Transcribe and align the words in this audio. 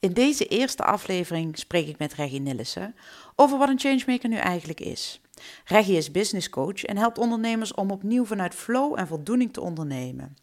In 0.00 0.12
deze 0.12 0.46
eerste 0.46 0.84
aflevering 0.84 1.58
spreek 1.58 1.88
ik 1.88 1.98
met 1.98 2.14
Reggie 2.14 2.40
Nillissen 2.40 2.94
over 3.36 3.58
wat 3.58 3.68
een 3.68 3.78
changemaker 3.78 4.28
nu 4.28 4.36
eigenlijk 4.36 4.80
is. 4.80 5.20
Reggie 5.64 5.96
is 5.96 6.10
business 6.10 6.50
coach 6.50 6.84
en 6.84 6.96
helpt 6.96 7.18
ondernemers 7.18 7.74
om 7.74 7.90
opnieuw 7.90 8.24
vanuit 8.24 8.54
flow 8.54 8.98
en 8.98 9.06
voldoening 9.06 9.52
te 9.52 9.60
ondernemen. 9.60 10.36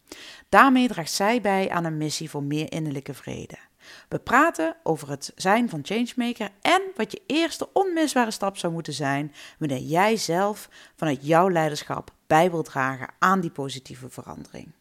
Daarmee 0.48 0.88
draagt 0.88 1.12
zij 1.12 1.40
bij 1.40 1.70
aan 1.70 1.84
een 1.84 1.96
missie 1.96 2.30
voor 2.30 2.42
meer 2.42 2.72
innerlijke 2.72 3.14
vrede. 3.14 3.58
We 4.08 4.18
praten 4.18 4.76
over 4.82 5.10
het 5.10 5.32
zijn 5.36 5.68
van 5.68 5.80
changemaker 5.82 6.50
en 6.60 6.82
wat 6.96 7.12
je 7.12 7.22
eerste 7.26 7.68
onmisbare 7.72 8.30
stap 8.30 8.56
zou 8.56 8.72
moeten 8.72 8.92
zijn 8.92 9.32
wanneer 9.58 9.78
jij 9.78 10.16
zelf 10.16 10.68
vanuit 10.96 11.26
jouw 11.26 11.50
leiderschap 11.50 12.12
bij 12.26 12.50
wilt 12.50 12.64
dragen 12.64 13.08
aan 13.18 13.40
die 13.40 13.50
positieve 13.50 14.10
verandering. 14.10 14.72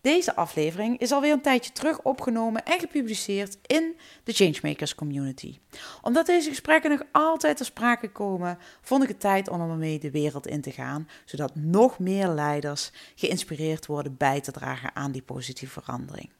Deze 0.00 0.36
aflevering 0.36 0.98
is 0.98 1.12
alweer 1.12 1.32
een 1.32 1.40
tijdje 1.40 1.72
terug 1.72 2.02
opgenomen 2.02 2.64
en 2.64 2.80
gepubliceerd 2.80 3.58
in 3.66 3.96
de 4.24 4.32
Changemakers 4.32 4.94
Community. 4.94 5.58
Omdat 6.02 6.26
deze 6.26 6.48
gesprekken 6.48 6.90
nog 6.90 7.02
altijd 7.12 7.56
ter 7.56 7.66
sprake 7.66 8.10
komen, 8.10 8.58
vond 8.80 9.02
ik 9.02 9.08
het 9.08 9.20
tijd 9.20 9.48
om 9.48 9.60
ermee 9.60 9.98
de 9.98 10.10
wereld 10.10 10.46
in 10.46 10.60
te 10.60 10.70
gaan, 10.70 11.08
zodat 11.24 11.54
nog 11.54 11.98
meer 11.98 12.28
leiders 12.28 12.90
geïnspireerd 13.14 13.86
worden 13.86 14.16
bij 14.16 14.40
te 14.40 14.52
dragen 14.52 14.96
aan 14.96 15.12
die 15.12 15.22
positieve 15.22 15.80
verandering. 15.80 16.30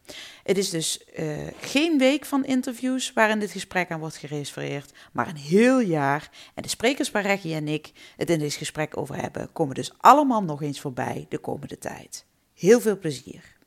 Het 0.42 0.58
is 0.58 0.70
dus 0.70 1.04
uh, 1.18 1.36
geen 1.60 1.98
week 1.98 2.24
van 2.24 2.44
interviews 2.44 3.12
waarin 3.12 3.38
dit 3.38 3.50
gesprek 3.50 3.90
aan 3.90 4.00
wordt 4.00 4.16
gerefereerd, 4.16 4.92
maar 5.12 5.28
een 5.28 5.36
heel 5.36 5.80
jaar. 5.80 6.30
En 6.54 6.62
de 6.62 6.68
sprekers 6.68 7.10
waar 7.10 7.22
Reggie 7.22 7.54
en 7.54 7.68
ik 7.68 7.92
het 8.16 8.30
in 8.30 8.38
dit 8.38 8.54
gesprek 8.54 8.96
over 8.96 9.16
hebben, 9.20 9.52
komen 9.52 9.74
dus 9.74 9.92
allemaal 9.96 10.42
nog 10.42 10.62
eens 10.62 10.80
voorbij 10.80 11.26
de 11.28 11.38
komende 11.38 11.78
tijd. 11.78 12.26
Heel 12.54 12.80
veel 12.80 12.98
plezier. 12.98 13.57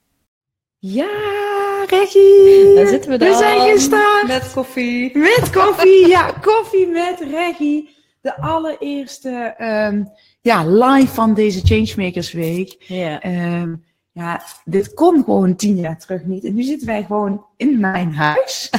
Ja, 0.84 1.86
Reggie. 1.88 2.76
Daar 2.76 2.88
zitten 2.88 3.12
we 3.12 3.18
dan. 3.18 3.30
We 3.30 3.36
zijn 3.36 3.72
gestart. 3.72 4.28
Met 4.28 4.52
koffie. 4.54 5.18
Met 5.18 5.50
koffie, 5.50 6.08
ja. 6.08 6.32
Koffie 6.42 6.88
met 6.88 7.20
Reggie. 7.20 7.90
De 8.22 8.38
allereerste 8.42 9.56
um, 9.60 10.12
ja, 10.42 10.66
live 10.68 11.14
van 11.14 11.34
deze 11.34 11.62
Changemakers 11.64 12.32
Week. 12.32 12.76
Ja. 12.80 13.26
Um, 13.62 13.84
ja, 14.12 14.42
dit 14.66 14.94
kon 14.94 15.24
gewoon 15.24 15.56
tien 15.56 15.76
jaar 15.76 16.00
terug 16.00 16.24
niet. 16.24 16.46
En 16.46 16.54
nu 16.54 16.64
zitten 16.64 16.88
wij 16.88 17.04
gewoon 17.04 17.46
in 17.58 17.80
mijn 17.80 18.14
huis. 18.14 18.70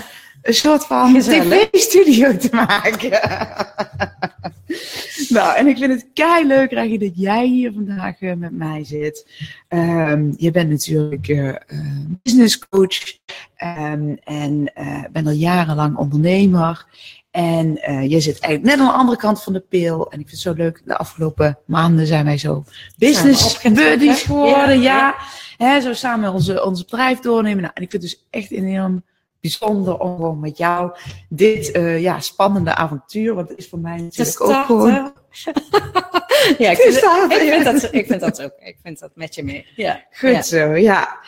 Een 0.43 0.55
soort 0.55 0.87
van 0.87 1.21
tv-studio 1.21 2.37
te 2.37 2.49
maken. 2.53 3.11
nou, 5.37 5.57
en 5.57 5.67
ik 5.67 5.79
vind 5.79 5.93
het 5.93 6.07
kei 6.15 6.47
leuk, 6.47 6.71
Reggie, 6.71 6.99
dat 6.99 7.13
jij 7.15 7.47
hier 7.47 7.73
vandaag 7.73 8.21
uh, 8.21 8.35
met 8.35 8.53
mij 8.53 8.85
zit. 8.85 9.27
Um, 9.69 10.35
je 10.37 10.51
bent 10.51 10.71
natuurlijk 10.71 11.29
uh, 11.29 11.39
uh, 11.39 11.55
business 12.23 12.69
coach 12.69 13.19
um, 13.65 14.19
en 14.25 14.73
bent 15.13 15.27
al 15.27 15.33
jarenlang 15.33 15.97
ondernemer. 15.97 16.87
En 17.31 17.67
je 18.09 18.21
zit 18.21 18.41
eigenlijk 18.41 18.63
net 18.63 18.87
aan 18.87 18.93
de 18.93 18.99
andere 18.99 19.19
kant 19.19 19.43
van 19.43 19.53
de 19.53 19.61
pil. 19.61 20.11
En 20.11 20.21
ik 20.21 20.29
vind 20.29 20.31
het 20.31 20.41
zo 20.41 20.53
leuk, 20.53 20.83
de 20.85 20.97
afgelopen 20.97 21.59
maanden 21.67 22.07
zijn 22.07 22.25
wij 22.25 22.39
zo 22.39 22.65
business 22.99 23.63
buddies 23.63 24.23
geworden. 24.23 24.81
Ja, 24.81 24.97
ja. 24.97 25.15
Hè, 25.57 25.81
zo 25.81 25.93
samen 25.93 26.33
onze, 26.33 26.65
onze 26.65 26.85
bedrijf 26.85 27.19
doornemen. 27.19 27.63
Nou, 27.63 27.73
en 27.75 27.83
ik 27.83 27.91
vind 27.91 28.03
het 28.03 28.13
dus 28.13 28.27
echt 28.31 28.51
enorm 28.51 29.03
bijzonder 29.43 29.99
om 29.99 30.17
gewoon 30.17 30.41
met 30.41 30.59
jou 30.59 30.97
dit 31.29 31.77
uh, 31.77 32.01
ja, 32.01 32.21
spannende 32.21 32.75
avontuur, 32.75 33.35
want 33.35 33.49
het 33.49 33.59
is 33.59 33.69
voor 33.69 33.79
mij 33.79 33.97
natuurlijk 33.97 34.41
ook 34.41 34.65
gewoon... 34.65 34.91
ja, 36.59 36.71
ik 36.71 36.77
vind, 36.77 36.97
ik, 37.33 37.53
vind 37.53 37.65
dat, 37.65 37.93
ik 37.93 38.07
vind 38.07 38.21
dat 38.21 38.43
ook. 38.43 38.53
Ik 38.59 38.77
vind 38.83 38.99
dat 38.99 39.11
met 39.15 39.35
je 39.35 39.45
mee. 39.45 39.67
Ja. 39.77 40.05
Goed 40.11 40.31
ja. 40.31 40.43
zo, 40.43 40.75
ja. 40.75 41.19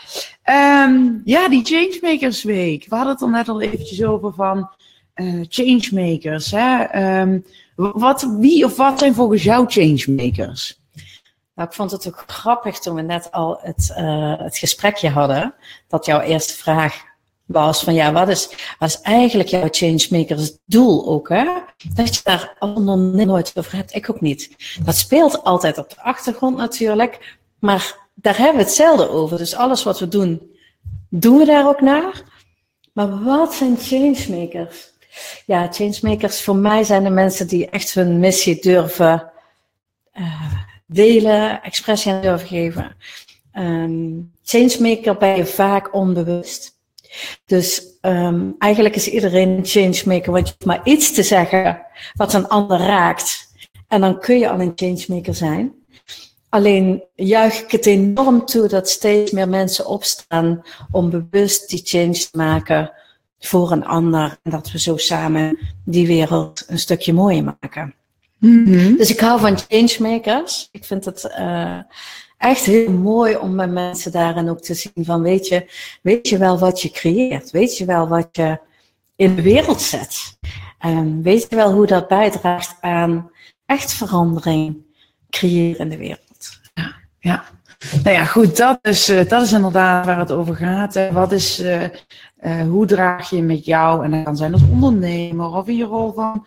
Um, 0.84 1.22
ja, 1.24 1.48
die 1.48 1.64
Changemakers 1.64 2.42
Week. 2.42 2.86
We 2.88 2.94
hadden 2.94 3.12
het 3.12 3.22
er 3.22 3.30
net 3.30 3.48
al 3.48 3.60
eventjes 3.60 4.04
over 4.04 4.32
van 4.34 4.70
uh, 5.14 5.44
changemakers. 5.48 6.50
Hè? 6.50 7.20
Um, 7.20 7.44
wat, 7.76 8.28
wie 8.38 8.64
of 8.64 8.76
wat 8.76 8.98
zijn 8.98 9.14
volgens 9.14 9.42
jou 9.42 9.64
changemakers? 9.68 10.80
Nou, 11.54 11.68
ik 11.68 11.74
vond 11.74 11.90
het 11.90 12.06
ook 12.06 12.24
grappig 12.26 12.78
toen 12.78 12.94
we 12.94 13.02
net 13.02 13.32
al 13.32 13.58
het, 13.60 13.94
uh, 13.98 14.38
het 14.38 14.58
gesprekje 14.58 15.08
hadden. 15.08 15.54
Dat 15.88 16.06
jouw 16.06 16.20
eerste 16.20 16.54
vraag 16.54 17.12
was 17.46 17.82
van 17.82 17.94
ja, 17.94 18.12
wat 18.12 18.28
is, 18.28 18.48
wat 18.78 19.00
eigenlijk 19.02 19.48
jouw 19.48 19.68
changemakers 19.70 20.52
doel 20.64 21.06
ook, 21.06 21.28
hè? 21.28 21.44
Dat 21.94 22.14
je 22.14 22.20
daar 22.24 22.56
allemaal 22.58 22.98
nooit 22.98 23.52
over 23.54 23.76
hebt, 23.76 23.94
ik 23.94 24.10
ook 24.10 24.20
niet. 24.20 24.50
Dat 24.84 24.96
speelt 24.96 25.44
altijd 25.44 25.78
op 25.78 25.90
de 25.90 26.02
achtergrond 26.02 26.56
natuurlijk, 26.56 27.38
maar 27.58 28.08
daar 28.14 28.36
hebben 28.36 28.56
we 28.56 28.62
het 28.62 28.72
zelden 28.72 29.10
over. 29.10 29.38
Dus 29.38 29.54
alles 29.54 29.82
wat 29.82 29.98
we 29.98 30.08
doen, 30.08 30.50
doen 31.08 31.38
we 31.38 31.44
daar 31.44 31.68
ook 31.68 31.80
naar. 31.80 32.22
Maar 32.92 33.24
wat 33.24 33.54
zijn 33.54 33.76
changemakers? 33.78 34.92
Ja, 35.46 35.68
changemakers 35.72 36.42
voor 36.42 36.56
mij 36.56 36.84
zijn 36.84 37.04
de 37.04 37.10
mensen 37.10 37.46
die 37.46 37.70
echt 37.70 37.94
hun 37.94 38.18
missie 38.18 38.60
durven 38.60 39.30
uh, 40.14 40.52
delen, 40.86 41.62
expressie 41.62 42.12
aan 42.12 42.22
durven 42.22 42.48
geven. 42.48 42.96
Um, 43.58 44.32
changemaker 44.42 45.16
ben 45.16 45.36
je 45.36 45.46
vaak 45.46 45.94
onbewust. 45.94 46.73
Dus 47.46 47.82
um, 48.02 48.54
eigenlijk 48.58 48.94
is 48.94 49.08
iedereen 49.08 49.48
een 49.48 49.66
changemaker, 49.66 50.32
want 50.32 50.48
je 50.48 50.54
hoeft 50.58 50.64
maar 50.64 50.92
iets 50.92 51.12
te 51.12 51.22
zeggen 51.22 51.82
wat 52.12 52.34
een 52.34 52.48
ander 52.48 52.78
raakt. 52.78 53.52
En 53.88 54.00
dan 54.00 54.20
kun 54.20 54.38
je 54.38 54.50
al 54.50 54.60
een 54.60 54.72
changemaker 54.74 55.34
zijn. 55.34 55.72
Alleen 56.48 57.02
juich 57.14 57.62
ik 57.62 57.70
het 57.70 57.86
enorm 57.86 58.44
toe 58.44 58.68
dat 58.68 58.88
steeds 58.88 59.30
meer 59.30 59.48
mensen 59.48 59.86
opstaan 59.86 60.62
om 60.90 61.10
bewust 61.10 61.68
die 61.68 61.80
change 61.84 62.12
te 62.12 62.28
maken 62.32 62.92
voor 63.38 63.72
een 63.72 63.84
ander. 63.84 64.38
En 64.42 64.50
dat 64.50 64.70
we 64.70 64.78
zo 64.78 64.96
samen 64.96 65.58
die 65.84 66.06
wereld 66.06 66.64
een 66.66 66.78
stukje 66.78 67.12
mooier 67.12 67.44
maken. 67.44 67.94
Mm 68.38 68.64
-hmm. 68.64 68.96
Dus 68.96 69.10
ik 69.10 69.20
hou 69.20 69.40
van 69.40 69.58
changemakers. 69.68 70.68
Ik 70.72 70.84
vind 70.84 71.04
het 71.04 71.34
uh, 71.38 71.78
echt 72.44 72.64
heel 72.64 72.90
mooi 72.90 73.36
om 73.36 73.54
met 73.54 73.70
mensen 73.70 74.12
daarin 74.12 74.48
ook 74.48 74.60
te 74.60 74.74
zien 74.74 75.04
van 75.04 75.22
weet 75.22 75.48
je, 75.48 75.70
weet 76.02 76.28
je 76.28 76.38
wel 76.38 76.58
wat 76.58 76.82
je 76.82 76.90
creëert? 76.90 77.50
Weet 77.50 77.78
je 77.78 77.84
wel 77.84 78.08
wat 78.08 78.28
je 78.32 78.58
in 79.16 79.34
de 79.34 79.42
wereld 79.42 79.82
zet? 79.82 80.38
Um, 80.86 81.22
weet 81.22 81.46
je 81.48 81.56
wel 81.56 81.72
hoe 81.72 81.86
dat 81.86 82.08
bijdraagt 82.08 82.76
aan 82.80 83.30
echt 83.66 83.92
verandering 83.92 84.76
creëren 85.30 85.78
in 85.78 85.88
de 85.88 85.96
wereld? 85.96 86.60
Ja, 86.74 86.94
ja. 87.18 87.44
Nou 88.02 88.16
ja, 88.16 88.24
goed, 88.24 88.56
dat 88.56 88.78
is, 88.82 89.08
uh, 89.08 89.28
dat 89.28 89.42
is 89.42 89.52
inderdaad 89.52 90.06
waar 90.06 90.18
het 90.18 90.32
over 90.32 90.56
gaat. 90.56 91.10
Wat 91.12 91.32
is, 91.32 91.60
uh, 91.60 91.82
uh, 91.82 92.62
hoe 92.68 92.86
draag 92.86 93.30
je 93.30 93.42
met 93.42 93.64
jou, 93.64 94.04
en 94.04 94.10
dat 94.10 94.22
kan 94.22 94.36
zijn 94.36 94.52
als 94.52 94.62
ondernemer 94.70 95.46
of 95.46 95.68
in 95.68 95.76
je 95.76 95.84
rol 95.84 96.12
van 96.12 96.46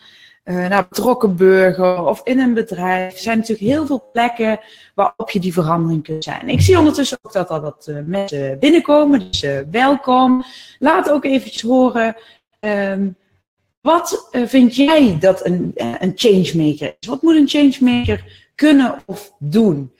uh, 0.49 0.67
nou, 0.67 0.85
betrokken 0.89 1.35
burger 1.35 2.05
of 2.05 2.21
in 2.23 2.39
een 2.39 2.53
bedrijf. 2.53 3.13
Er 3.13 3.19
zijn 3.19 3.37
natuurlijk 3.37 3.67
heel 3.67 3.85
veel 3.85 4.09
plekken 4.11 4.59
waarop 4.95 5.29
je 5.29 5.39
die 5.39 5.53
verandering 5.53 6.03
kunt 6.03 6.23
zijn. 6.23 6.49
Ik 6.49 6.61
zie 6.61 6.77
ondertussen 6.77 7.17
ook 7.21 7.33
dat 7.33 7.49
er 7.49 7.61
wat 7.61 7.87
uh, 7.89 7.97
mensen 8.05 8.59
binnenkomen, 8.59 9.19
dus 9.19 9.43
uh, 9.43 9.59
welkom. 9.71 10.43
Laat 10.79 11.09
ook 11.09 11.25
eventjes 11.25 11.61
horen, 11.61 12.15
um, 12.59 13.15
wat 13.81 14.29
vind 14.31 14.75
jij 14.75 15.17
dat 15.19 15.45
een, 15.45 15.71
een 15.75 16.11
changemaker 16.15 16.95
is? 16.99 17.07
Wat 17.07 17.21
moet 17.21 17.35
een 17.35 17.47
changemaker 17.47 18.49
kunnen 18.55 19.03
of 19.05 19.33
doen? 19.39 19.91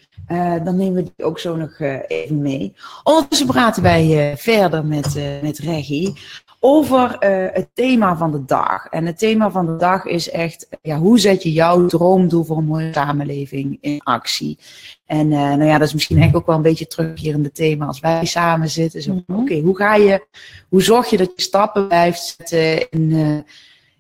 Dan 0.64 0.76
nemen 0.76 0.94
we 0.94 1.12
die 1.16 1.26
ook 1.26 1.40
zo 1.40 1.56
nog 1.56 1.80
even 2.08 2.42
mee. 2.42 2.74
Ondertussen 3.04 3.48
praten 3.48 3.84
wij 3.84 4.34
verder 4.38 4.86
met, 4.86 5.16
met 5.42 5.58
Reggie 5.58 6.14
over 6.60 7.16
het 7.54 7.68
thema 7.74 8.18
van 8.18 8.32
de 8.32 8.46
dag. 8.46 8.86
En 8.86 9.06
het 9.06 9.18
thema 9.18 9.52
van 9.52 9.66
de 9.66 9.76
dag 9.76 10.06
is 10.06 10.30
echt, 10.30 10.68
ja, 10.82 10.98
hoe 10.98 11.20
zet 11.20 11.44
je 11.44 11.52
jouw 11.52 11.86
droomdoel 11.86 12.44
voor 12.44 12.58
een 12.58 12.66
mooie 12.66 12.94
samenleving 12.94 13.78
in 13.82 14.02
actie? 14.04 14.58
En 15.06 15.28
nou 15.28 15.64
ja, 15.64 15.78
dat 15.78 15.88
is 15.88 15.94
misschien 15.94 16.18
eigenlijk 16.18 16.48
ook 16.48 16.56
wel 16.56 16.66
een 16.66 16.72
beetje 16.72 16.88
terugkerende 16.88 17.52
thema 17.52 17.86
als 17.86 18.00
wij 18.00 18.26
samen 18.26 18.70
zitten. 18.70 19.02
Zo, 19.02 19.14
mm 19.14 19.24
-hmm. 19.28 19.36
Oké, 19.36 19.44
okay, 19.44 19.62
hoe 19.62 19.78
ga 19.78 19.96
je, 19.96 20.28
hoe 20.70 20.84
zorg 20.84 21.10
je 21.10 21.18
dat 21.18 21.32
je 21.36 21.42
stappen 21.42 21.88
blijft 21.88 22.36
zetten 22.38 22.90
in, 22.90 23.10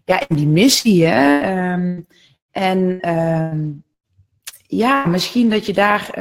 ja, 0.05 0.23
in 0.27 0.35
die 0.35 0.47
missie? 0.47 1.05
Hè? 1.05 1.73
Um, 1.73 2.07
en 2.51 3.09
um, 3.15 3.83
ja, 4.67 5.05
misschien 5.05 5.49
dat 5.49 5.65
je 5.65 5.73
daar 5.73 6.11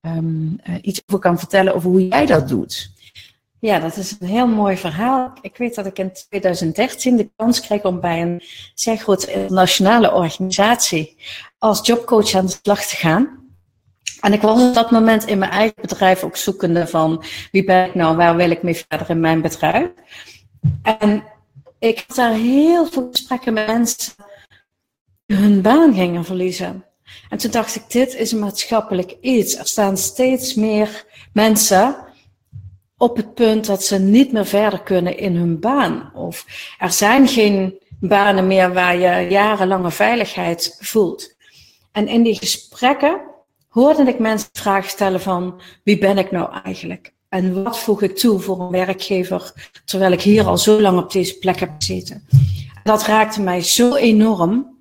um, 0.00 0.60
iets 0.82 1.02
over 1.06 1.20
kan 1.20 1.38
vertellen 1.38 1.74
over 1.74 1.90
hoe 1.90 2.08
jij 2.08 2.26
dat 2.26 2.48
doet. 2.48 2.90
Ja, 3.60 3.78
dat 3.78 3.96
is 3.96 4.16
een 4.20 4.28
heel 4.28 4.46
mooi 4.46 4.76
verhaal. 4.76 5.32
Ik 5.40 5.56
weet 5.56 5.74
dat 5.74 5.86
ik 5.86 5.98
in 5.98 6.12
2013 6.12 7.16
de 7.16 7.30
kans 7.36 7.60
kreeg 7.60 7.82
om 7.82 8.00
bij 8.00 8.22
een 8.22 8.42
zeer 8.74 8.96
grote 8.96 9.32
internationale 9.32 10.12
organisatie 10.12 11.16
als 11.58 11.86
jobcoach 11.86 12.34
aan 12.34 12.46
de 12.46 12.58
slag 12.62 12.84
te 12.84 12.96
gaan. 12.96 13.46
En 14.20 14.32
ik 14.32 14.40
was 14.40 14.62
op 14.62 14.74
dat 14.74 14.90
moment 14.90 15.26
in 15.26 15.38
mijn 15.38 15.50
eigen 15.50 15.82
bedrijf 15.82 16.24
ook 16.24 16.36
zoekende 16.36 16.86
van 16.86 17.24
wie 17.52 17.64
ben 17.64 17.86
ik 17.86 17.94
nou, 17.94 18.16
waar 18.16 18.36
wil 18.36 18.50
ik 18.50 18.62
mee 18.62 18.84
verder 18.88 19.10
in 19.10 19.20
mijn 19.20 19.40
bedrijf. 19.40 19.88
En 20.82 21.24
ik 21.78 22.04
had 22.06 22.16
daar 22.16 22.32
heel 22.32 22.86
veel 22.86 23.08
gesprekken 23.10 23.52
met 23.52 23.66
mensen 23.66 24.14
die 25.26 25.36
hun 25.36 25.62
baan 25.62 25.94
gingen 25.94 26.24
verliezen. 26.24 26.84
En 27.28 27.38
toen 27.38 27.50
dacht 27.50 27.76
ik, 27.76 27.82
dit 27.88 28.14
is 28.14 28.32
een 28.32 28.38
maatschappelijk 28.38 29.16
iets. 29.20 29.56
Er 29.56 29.66
staan 29.66 29.96
steeds 29.96 30.54
meer 30.54 31.04
mensen 31.32 31.96
op 32.96 33.16
het 33.16 33.34
punt 33.34 33.66
dat 33.66 33.84
ze 33.84 33.98
niet 33.98 34.32
meer 34.32 34.46
verder 34.46 34.82
kunnen 34.82 35.18
in 35.18 35.36
hun 35.36 35.60
baan. 35.60 36.10
Of 36.14 36.46
er 36.78 36.92
zijn 36.92 37.28
geen 37.28 37.78
banen 38.00 38.46
meer 38.46 38.72
waar 38.72 38.96
je 38.96 39.30
jarenlange 39.30 39.90
veiligheid 39.90 40.76
voelt. 40.80 41.36
En 41.92 42.08
in 42.08 42.22
die 42.22 42.34
gesprekken 42.34 43.20
hoorde 43.68 44.02
ik 44.02 44.18
mensen 44.18 44.48
vragen 44.52 44.90
stellen 44.90 45.20
van 45.20 45.60
wie 45.84 45.98
ben 45.98 46.18
ik 46.18 46.30
nou 46.30 46.52
eigenlijk? 46.62 47.12
En 47.28 47.62
wat 47.62 47.78
voeg 47.78 48.02
ik 48.02 48.16
toe 48.16 48.38
voor 48.38 48.60
een 48.60 48.70
werkgever 48.70 49.52
terwijl 49.84 50.12
ik 50.12 50.22
hier 50.22 50.46
al 50.46 50.58
zo 50.58 50.80
lang 50.80 50.98
op 50.98 51.12
deze 51.12 51.38
plek 51.38 51.60
heb 51.60 51.70
gezeten? 51.78 52.26
Dat 52.82 53.02
raakte 53.02 53.40
mij 53.40 53.62
zo 53.62 53.94
enorm, 53.94 54.77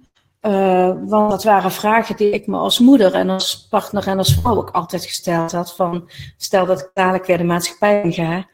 uh, 0.47 0.93
want 1.05 1.29
dat 1.29 1.43
waren 1.43 1.71
vragen 1.71 2.15
die 2.15 2.29
ik 2.29 2.47
me 2.47 2.57
als 2.57 2.79
moeder 2.79 3.13
en 3.13 3.29
als 3.29 3.67
partner 3.69 4.07
en 4.07 4.17
als 4.17 4.33
vrouw 4.33 4.55
ook 4.55 4.69
altijd 4.69 5.05
gesteld 5.05 5.51
had. 5.51 5.75
Van 5.75 6.09
stel 6.37 6.65
dat 6.65 6.79
ik 6.79 6.89
dadelijk 6.93 7.25
weer 7.25 7.37
de 7.37 7.43
maatschappij 7.43 8.01
in 8.01 8.13
ga, 8.13 8.49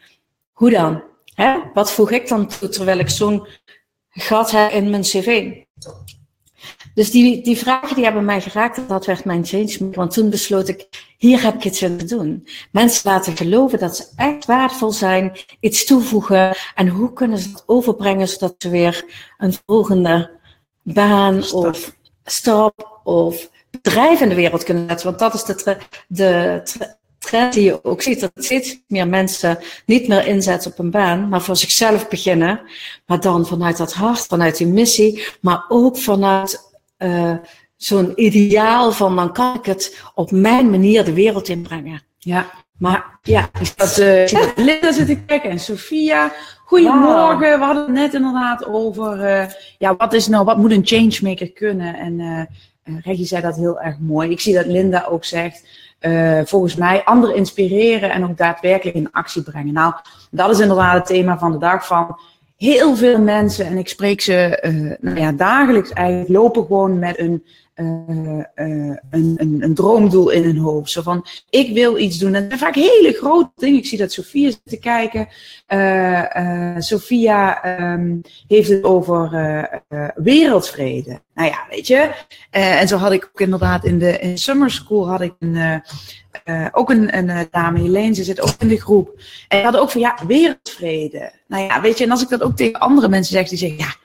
hoe 0.52 0.70
dan? 0.70 1.04
Hè? 1.34 1.58
Wat 1.74 1.92
voeg 1.92 2.12
ik 2.12 2.28
dan 2.28 2.48
toe 2.48 2.70
terwijl 2.70 2.98
ik 2.98 3.10
zo'n 3.10 3.48
gat 4.10 4.52
heb 4.52 4.72
in 4.72 4.90
mijn 4.90 5.02
cv? 5.02 5.52
Dus 6.94 7.12
die, 7.12 7.44
die 7.44 7.58
vragen 7.58 7.96
die 7.96 8.04
hebben 8.04 8.26
mij 8.26 8.42
geraakt 8.42 8.88
dat 8.88 9.06
werd 9.06 9.26
mijn 9.26 9.46
change. 9.46 9.90
Want 9.92 10.14
toen 10.14 10.30
besloot 10.30 10.68
ik, 10.68 10.88
hier 11.18 11.44
heb 11.44 11.56
ik 11.56 11.66
iets 11.66 11.82
in 11.82 11.98
te 11.98 12.06
doen. 12.06 12.48
Mensen 12.72 13.12
laten 13.12 13.38
geloven 13.38 13.80
dat 13.80 13.96
ze 13.96 14.08
echt 14.16 14.46
waardevol 14.46 14.92
zijn, 14.92 15.38
iets 15.60 15.86
toevoegen. 15.86 16.56
En 16.76 16.88
hoe 16.88 17.14
kunnen 17.14 17.38
ze 17.38 17.52
dat 17.52 17.64
overbrengen 17.66 18.28
zodat 18.28 18.56
ze 18.58 18.70
weer 18.70 19.06
een 19.38 19.54
volgende 19.66 20.42
baan 20.84 21.52
of 21.52 21.96
stap 22.26 23.00
of 23.04 23.50
bedrijf 23.70 24.22
in 24.22 24.30
de 24.30 24.36
wereld 24.36 24.64
kunnen 24.64 24.88
zetten. 24.88 25.06
Want 25.06 25.20
dat 25.20 25.34
is 25.34 25.44
de, 25.44 25.78
de 26.08 26.62
trend 27.20 27.54
die 27.54 27.64
je 27.64 27.84
ook 27.84 28.02
ziet. 28.02 28.20
Dat 28.20 28.32
steeds 28.36 28.80
meer 28.88 29.08
mensen 29.08 29.60
niet 29.86 30.08
meer 30.08 30.28
inzetten 30.28 30.72
op 30.72 30.80
een 30.80 30.92
baan, 30.92 31.30
maar 31.30 31.42
voor 31.42 31.58
zichzelf 31.58 32.08
beginnen. 32.08 32.62
Maar 33.06 33.20
dan 33.20 33.46
vanuit 33.46 33.78
dat 33.78 33.94
hart, 33.94 34.26
vanuit 34.26 34.58
die 34.58 34.68
missie, 34.68 35.24
maar 35.42 35.66
ook 35.68 35.98
vanuit 35.98 36.72
uh, 36.98 37.36
zo'n 37.78 38.12
ideaal 38.16 38.92
van 38.92 39.16
dan 39.16 39.34
kan 39.34 39.56
ik 39.56 39.66
het 39.66 40.02
op 40.16 40.32
mijn 40.32 40.70
manier 40.70 41.06
de 41.06 41.14
wereld 41.14 41.48
inbrengen. 41.48 42.02
Ja, 42.24 42.46
maar 42.78 43.20
ja, 43.22 43.50
is 43.60 43.76
dat 43.76 43.98
uh, 43.98 44.54
Linda 44.56 44.92
zit 44.92 45.08
te 45.08 45.20
kijken 45.26 45.50
en 45.50 45.60
Sophia. 45.60 46.32
Goedemorgen, 46.66 47.60
we 47.60 47.66
hadden 47.66 47.84
het 47.84 47.94
net 47.94 48.14
inderdaad 48.14 48.66
over, 48.66 49.18
uh, 49.20 49.46
ja, 49.78 49.96
wat 49.96 50.14
is 50.14 50.28
nou, 50.28 50.46
wat 50.46 50.58
moet 50.58 50.72
een 50.72 50.86
changemaker 50.86 51.52
kunnen? 51.52 51.96
En 51.96 52.20
uh, 52.20 52.96
Reggie 53.04 53.26
zei 53.26 53.42
dat 53.42 53.56
heel 53.56 53.80
erg 53.80 54.00
mooi. 54.00 54.30
Ik 54.30 54.40
zie 54.40 54.54
dat 54.54 54.66
Linda 54.66 55.06
ook 55.10 55.26
zegt, 55.26 55.68
uh, 56.02 56.42
volgens 56.44 56.76
mij 56.76 57.04
anderen 57.04 57.36
inspireren 57.36 58.12
en 58.12 58.24
ook 58.24 58.38
daadwerkelijk 58.38 58.96
in 58.96 59.12
actie 59.12 59.44
brengen. 59.44 59.74
Nou, 59.74 59.94
dat 60.32 60.50
is 60.50 60.60
inderdaad 60.60 60.94
het 60.94 61.06
thema 61.06 61.38
van 61.38 61.52
de 61.52 61.58
dag 61.58 61.86
van 61.86 62.20
heel 62.58 62.96
veel 62.96 63.20
mensen, 63.20 63.66
en 63.66 63.78
ik 63.78 63.88
spreek 63.88 64.22
ze 64.22 64.98
nou 65.02 65.20
ja, 65.20 65.32
dagelijks 65.32 65.92
eigenlijk, 65.92 66.30
lopen 66.30 66.66
gewoon 66.66 67.00
met 67.00 67.20
een, 67.20 67.44
uh, 67.76 67.88
uh, 68.08 68.46
een, 68.56 69.34
een, 69.38 69.58
een, 69.60 69.74
droomdoel 69.74 70.30
in 70.30 70.44
hun 70.44 70.58
hoofd. 70.58 70.92
Zo 70.92 71.02
van, 71.02 71.26
ik 71.50 71.74
wil 71.74 71.98
iets 71.98 72.18
doen. 72.18 72.34
En 72.34 72.50
dat 72.50 72.60
zijn 72.60 72.74
vaak 72.74 72.84
hele 72.84 73.14
grote 73.14 73.52
dingen. 73.56 73.80
Ik 73.80 73.86
zie 73.86 73.98
dat 73.98 74.12
Sofia 74.12 74.50
zit 74.50 74.62
te 74.64 74.78
kijken. 74.78 75.28
Sofia 76.82 77.66
um, 77.94 78.22
heeft 78.48 78.70
het 78.70 78.84
over 78.84 79.30
wereldvrede. 80.16 81.22
Nou 81.34 81.50
ja, 81.50 81.66
weet 81.70 81.88
je. 81.88 82.12
en 82.50 82.88
zo 82.88 82.98
had 82.98 83.12
ik 83.12 83.26
ook 83.26 83.42
inderdaad 83.42 83.86
in 83.86 84.00
de 84.00 84.20
in 84.20 84.38
summer 84.38 84.72
school 84.72 85.10
had 85.10 85.22
ik 85.22 85.34
een 85.40 85.82
ook 86.72 86.90
een, 86.90 87.18
een, 87.18 87.48
dame, 87.52 87.80
Helene, 87.80 88.14
ze 88.14 88.24
zit 88.24 88.42
ook 88.42 88.56
in 88.60 88.68
de 88.68 88.82
groep. 88.82 89.22
En 89.48 89.58
we 89.58 89.64
hadden 89.64 89.82
ook 89.82 89.92
van, 89.92 90.02
ja, 90.02 90.18
wereldvrede. 90.28 91.32
Nou 91.48 91.64
ja, 91.64 91.82
weet 91.82 91.98
je, 91.98 92.04
en 92.04 92.12
als 92.12 92.22
ik 92.22 92.30
dat 92.30 92.42
ook 92.42 92.56
tegen 92.56 92.80
andere 92.80 93.10
mensen 93.10 93.34
zeg, 93.34 93.50
die 93.50 93.58
zeggen, 93.58 93.78
ja, 93.78 93.96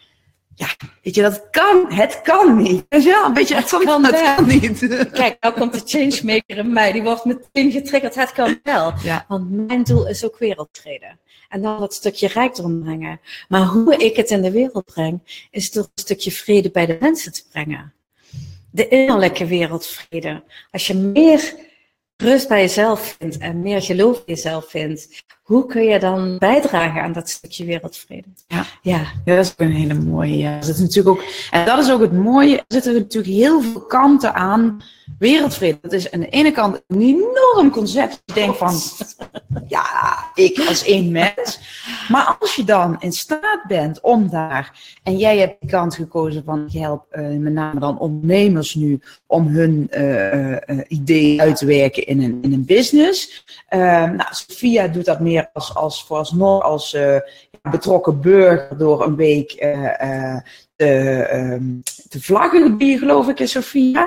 ja, 0.58 0.68
weet 1.02 1.14
je, 1.14 1.22
dat 1.22 1.50
kan, 1.50 1.92
het 1.92 2.20
kan 2.22 2.62
niet. 2.62 2.84
Wel, 2.88 3.24
een 3.24 3.32
beetje 3.32 3.54
het 3.54 3.68
kan, 3.68 4.04
het 4.04 4.22
kan 4.22 4.46
niet. 4.46 4.78
Kijk, 5.12 5.36
nou 5.40 5.54
komt 5.54 5.72
de 5.72 5.82
changemaker 5.84 6.56
in 6.56 6.72
mij, 6.72 6.92
die 6.92 7.02
wordt 7.02 7.24
meteen 7.24 7.72
getriggerd, 7.72 8.14
het 8.14 8.32
kan 8.32 8.60
wel. 8.62 8.92
Ja. 9.02 9.24
Want 9.28 9.50
mijn 9.50 9.82
doel 9.82 10.08
is 10.08 10.24
ook 10.24 10.38
wereldvrede. 10.38 11.16
En 11.48 11.62
dan 11.62 11.80
dat 11.80 11.94
stukje 11.94 12.28
rijkdom 12.28 12.82
brengen. 12.82 13.20
Maar 13.48 13.66
hoe 13.66 13.96
ik 13.96 14.16
het 14.16 14.30
in 14.30 14.42
de 14.42 14.50
wereld 14.50 14.84
breng, 14.84 15.46
is 15.50 15.70
door 15.70 15.82
een 15.82 16.02
stukje 16.02 16.32
vrede 16.32 16.70
bij 16.70 16.86
de 16.86 16.96
mensen 17.00 17.32
te 17.32 17.42
brengen. 17.50 17.92
De 18.70 18.88
innerlijke 18.88 19.46
wereldvrede. 19.46 20.42
Als 20.70 20.86
je 20.86 20.94
meer 20.94 21.54
rust 22.16 22.48
bij 22.48 22.60
jezelf 22.60 23.16
vindt 23.18 23.38
en 23.38 23.62
meer 23.62 23.82
geloof 23.82 24.16
in 24.16 24.22
jezelf 24.34 24.70
vindt, 24.70 25.24
hoe 25.48 25.66
kun 25.66 25.82
je 25.82 25.98
dan 25.98 26.38
bijdragen 26.38 27.02
aan 27.02 27.12
dat 27.12 27.28
stukje 27.28 27.64
wereldvrede? 27.64 28.28
Ja, 28.46 28.64
ja. 28.82 29.00
ja 29.24 29.36
dat 29.36 29.44
is 29.44 29.52
ook 29.52 29.60
een 29.60 29.72
hele 29.72 29.94
mooie. 29.94 30.36
Ja. 30.36 30.56
Er 30.56 30.64
zit 30.64 30.78
natuurlijk 30.78 31.08
ook, 31.08 31.24
en 31.50 31.66
dat 31.66 31.78
is 31.78 31.90
ook 31.90 32.00
het 32.00 32.12
mooie, 32.12 32.56
er 32.56 32.64
zitten 32.68 32.94
natuurlijk 32.94 33.34
heel 33.34 33.60
veel 33.60 33.80
kanten 33.80 34.34
aan 34.34 34.82
wereldvrede. 35.18 35.78
Dat 35.82 35.92
is 35.92 36.10
aan 36.10 36.20
de 36.20 36.28
ene 36.28 36.50
kant 36.50 36.82
een 36.86 37.00
enorm 37.00 37.70
concept. 37.70 38.22
Je 38.24 38.32
denkt 38.32 38.58
van, 38.58 38.74
ja, 39.68 39.84
ik 40.34 40.64
als 40.68 40.84
één 40.84 41.12
mens. 41.12 41.60
Maar 42.08 42.36
als 42.40 42.54
je 42.54 42.64
dan 42.64 42.96
in 43.00 43.12
staat 43.12 43.64
bent 43.66 44.00
om 44.00 44.28
daar, 44.30 44.96
en 45.02 45.16
jij 45.16 45.38
hebt 45.38 45.60
de 45.60 45.66
kant 45.66 45.94
gekozen 45.94 46.44
van, 46.44 46.66
ik 46.66 46.72
help 46.72 47.06
uh, 47.12 47.38
met 47.38 47.52
name 47.52 47.80
dan 47.80 47.98
ondernemers 47.98 48.74
nu, 48.74 49.00
om 49.26 49.46
hun 49.46 49.88
uh, 49.90 50.50
uh, 50.50 50.58
idee 50.88 51.40
uit 51.40 51.56
te 51.56 51.66
werken 51.66 52.06
in 52.06 52.22
een, 52.22 52.38
in 52.42 52.52
een 52.52 52.64
business. 52.64 53.44
nou, 53.70 54.26
Sophia 54.30 54.88
doet 54.88 55.04
dat 55.04 55.20
meer 55.20 55.37
als, 55.52 55.74
als 55.74 56.04
vooralsnog 56.04 56.62
als 56.62 56.96
betrokken 57.62 58.20
burger 58.20 58.78
door 58.78 59.04
een 59.04 59.16
week 59.16 59.50
de, 60.76 61.28
um, 61.32 61.82
de 62.08 62.20
vlaggen, 62.20 62.76
geloof 62.78 63.28
ik, 63.28 63.40
is 63.40 63.50
Sophia. 63.50 64.04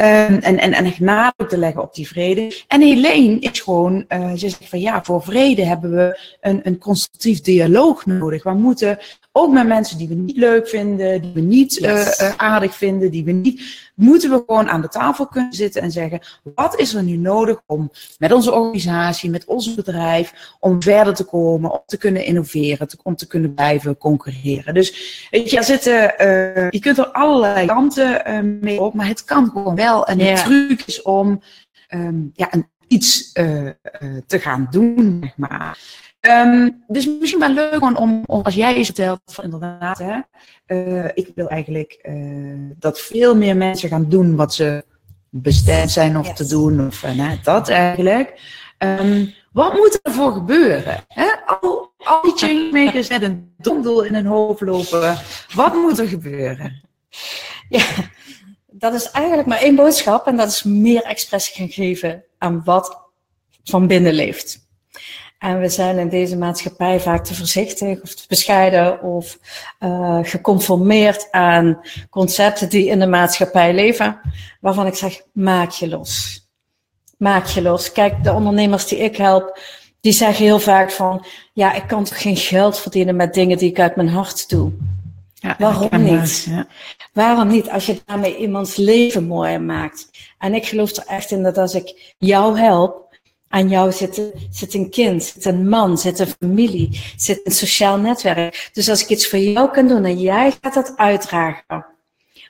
Um, 0.00 0.38
en, 0.38 0.58
en, 0.58 0.72
en 0.72 0.92
nadruk 0.98 1.48
te 1.48 1.58
leggen 1.58 1.82
op 1.82 1.94
die 1.94 2.08
vrede. 2.08 2.64
En 2.68 2.80
Helene 2.80 3.38
is 3.38 3.60
gewoon, 3.60 4.04
ze 4.08 4.48
zegt 4.48 4.68
van 4.68 4.80
ja, 4.80 5.04
voor 5.04 5.22
vrede 5.22 5.64
hebben 5.64 5.94
we 5.94 6.18
een, 6.40 6.60
een 6.62 6.78
constructief 6.78 7.40
dialoog 7.40 8.06
nodig. 8.06 8.42
We 8.42 8.52
moeten 8.52 8.98
ook 9.32 9.52
met 9.52 9.66
mensen 9.66 9.98
die 9.98 10.08
we 10.08 10.14
niet 10.14 10.36
leuk 10.36 10.68
vinden, 10.68 11.22
die 11.22 11.32
we 11.32 11.40
niet 11.40 11.74
yes. 11.74 12.20
uh, 12.20 12.28
uh, 12.28 12.34
aardig 12.36 12.74
vinden, 12.74 13.10
die 13.10 13.24
we 13.24 13.32
niet, 13.32 13.90
moeten 13.94 14.30
we 14.30 14.42
gewoon 14.46 14.68
aan 14.68 14.80
de 14.80 14.88
tafel 14.88 15.26
kunnen 15.26 15.52
zitten 15.52 15.82
en 15.82 15.90
zeggen, 15.90 16.20
wat 16.54 16.78
is 16.78 16.94
er 16.94 17.02
nu 17.02 17.16
nodig 17.16 17.62
om 17.66 17.90
met 18.18 18.32
onze 18.32 18.52
organisatie, 18.52 19.30
met 19.30 19.44
ons 19.44 19.74
bedrijf, 19.74 20.54
om 20.60 20.82
verder 20.82 21.14
te 21.14 21.24
komen, 21.24 21.70
om 21.70 21.82
te 21.86 21.96
kunnen 21.96 22.24
innoveren, 22.24 22.88
te, 22.88 22.96
om 23.02 23.16
te 23.16 23.26
kunnen 23.26 23.54
blijven 23.54 23.96
concurreren. 23.96 24.74
Dus 24.74 25.26
weet 25.30 25.50
je, 25.50 25.62
zitten, 25.62 26.14
uh, 26.20 26.70
je 26.70 26.78
kunt 26.80 26.98
er 26.98 27.10
allerlei 27.10 27.66
kanten 27.66 28.58
mee 28.60 28.80
op, 28.80 28.94
maar 28.94 29.06
het 29.06 29.24
kan 29.24 29.50
gewoon 29.50 29.74
wel. 29.74 30.06
En 30.06 30.18
yeah. 30.18 30.36
de 30.36 30.42
truc 30.42 30.82
is 30.86 31.02
om 31.02 31.42
um, 31.88 32.30
ja, 32.34 32.48
een, 32.50 32.68
iets 32.88 33.32
te 33.32 34.38
gaan 34.38 34.66
doen, 34.70 35.18
zeg 35.20 35.36
maar. 35.36 35.78
Um, 36.28 36.84
dus 36.86 37.06
misschien 37.06 37.40
wel 37.40 37.52
leuk 37.52 37.82
om, 37.82 37.96
om, 37.96 38.42
als 38.42 38.54
jij 38.54 38.74
eens 38.74 38.86
vertelt 38.86 39.20
van 39.24 39.44
inderdaad, 39.44 39.98
hè, 39.98 40.20
uh, 40.66 41.10
ik 41.14 41.30
wil 41.34 41.48
eigenlijk 41.48 41.98
uh, 42.02 42.70
dat 42.78 43.00
veel 43.00 43.36
meer 43.36 43.56
mensen 43.56 43.88
gaan 43.88 44.08
doen 44.08 44.36
wat 44.36 44.54
ze 44.54 44.84
bestemd 45.28 45.90
zijn 45.90 46.18
of 46.18 46.26
yes. 46.26 46.36
te 46.36 46.46
doen, 46.46 46.86
of 46.86 47.02
uh, 47.02 47.12
nou, 47.12 47.38
dat 47.42 47.68
eigenlijk. 47.68 48.40
Um, 48.78 49.34
wat 49.52 49.72
moet 49.72 49.94
er 49.94 50.00
ervoor 50.02 50.32
gebeuren? 50.32 51.04
Hè? 51.08 51.26
Al, 51.46 51.92
al 51.96 52.22
die 52.22 52.36
changemakers 52.36 53.08
met 53.08 53.22
een 53.22 53.54
domdoel 53.58 54.02
in 54.02 54.14
hun 54.14 54.26
hoofd 54.26 54.60
lopen, 54.60 55.18
wat 55.54 55.74
moet 55.74 55.98
er 55.98 56.08
gebeuren? 56.08 56.82
Ja, 57.68 57.84
dat 58.70 58.94
is 58.94 59.10
eigenlijk 59.10 59.48
maar 59.48 59.60
één 59.60 59.76
boodschap 59.76 60.26
en 60.26 60.36
dat 60.36 60.48
is 60.48 60.62
meer 60.62 61.02
expressie 61.02 61.54
gaan 61.54 61.68
geven 61.68 62.24
aan 62.38 62.62
wat 62.64 63.10
van 63.64 63.86
binnen 63.86 64.12
leeft. 64.12 64.61
En 65.42 65.60
we 65.60 65.68
zijn 65.68 65.98
in 65.98 66.08
deze 66.08 66.36
maatschappij 66.36 67.00
vaak 67.00 67.24
te 67.24 67.34
voorzichtig 67.34 68.02
of 68.02 68.14
te 68.14 68.24
bescheiden 68.28 69.02
of 69.02 69.38
uh, 69.80 70.18
geconformeerd 70.22 71.28
aan 71.30 71.80
concepten 72.10 72.68
die 72.68 72.86
in 72.86 72.98
de 72.98 73.06
maatschappij 73.06 73.74
leven, 73.74 74.20
waarvan 74.60 74.86
ik 74.86 74.94
zeg, 74.94 75.20
maak 75.32 75.70
je 75.70 75.88
los. 75.88 76.40
maak 77.18 77.46
je 77.46 77.62
los. 77.62 77.92
Kijk, 77.92 78.24
de 78.24 78.32
ondernemers 78.32 78.86
die 78.86 78.98
ik 78.98 79.16
help, 79.16 79.58
die 80.00 80.12
zeggen 80.12 80.44
heel 80.44 80.58
vaak 80.58 80.90
van, 80.90 81.24
ja, 81.52 81.72
ik 81.72 81.86
kan 81.86 82.04
toch 82.04 82.22
geen 82.22 82.36
geld 82.36 82.78
verdienen 82.78 83.16
met 83.16 83.34
dingen 83.34 83.58
die 83.58 83.70
ik 83.70 83.80
uit 83.80 83.96
mijn 83.96 84.08
hart 84.08 84.48
doe. 84.48 84.72
Ja, 85.34 85.56
Waarom 85.58 86.02
niet? 86.02 86.46
ja. 86.50 86.66
Waarom 87.12 87.48
niet? 87.48 87.70
Als 87.70 87.86
je 87.86 88.00
daarmee 88.06 88.36
iemands 88.36 88.76
leven 88.76 89.24
mooier 89.24 89.60
maakt. 89.62 90.10
En 90.38 90.54
ik 90.54 90.66
geloof 90.66 90.96
er 90.96 91.06
echt 91.06 91.30
in 91.30 91.42
dat 91.42 91.58
als 91.58 91.74
ik 91.74 92.14
jou 92.18 92.58
help, 92.58 93.11
aan 93.52 93.68
jou 93.68 93.92
zit, 93.92 94.32
zit 94.50 94.74
een 94.74 94.90
kind, 94.90 95.24
zit 95.24 95.44
een 95.44 95.68
man, 95.68 95.98
zit 95.98 96.18
een 96.18 96.34
familie, 96.38 97.00
zit 97.16 97.40
een 97.44 97.52
sociaal 97.52 97.98
netwerk. 97.98 98.70
Dus 98.72 98.88
als 98.88 99.02
ik 99.02 99.08
iets 99.08 99.28
voor 99.28 99.38
jou 99.38 99.70
kan 99.70 99.88
doen 99.88 100.04
en 100.04 100.20
jij 100.20 100.52
gaat 100.60 100.74
dat 100.74 100.92
uitdragen, 100.96 101.86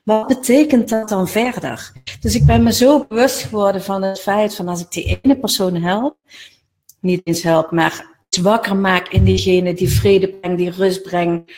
wat 0.05 0.27
betekent 0.27 0.89
dat 0.89 1.09
dan 1.09 1.29
verder? 1.29 1.93
Dus 2.21 2.35
ik 2.35 2.47
ben 2.47 2.63
me 2.63 2.73
zo 2.73 3.05
bewust 3.09 3.43
geworden 3.43 3.83
van 3.83 4.03
het 4.03 4.21
feit 4.21 4.55
van 4.55 4.69
als 4.69 4.81
ik 4.81 4.91
die 4.91 5.19
ene 5.23 5.37
persoon 5.37 5.75
help, 5.75 6.17
niet 7.01 7.21
eens 7.25 7.43
help, 7.43 7.71
maar 7.71 8.07
wakker 8.41 8.77
maak 8.77 9.09
in 9.09 9.25
diegene 9.25 9.75
die 9.75 9.91
vrede 9.91 10.29
brengt, 10.29 10.59
die 10.59 10.71
rust 10.71 11.03
brengt. 11.03 11.53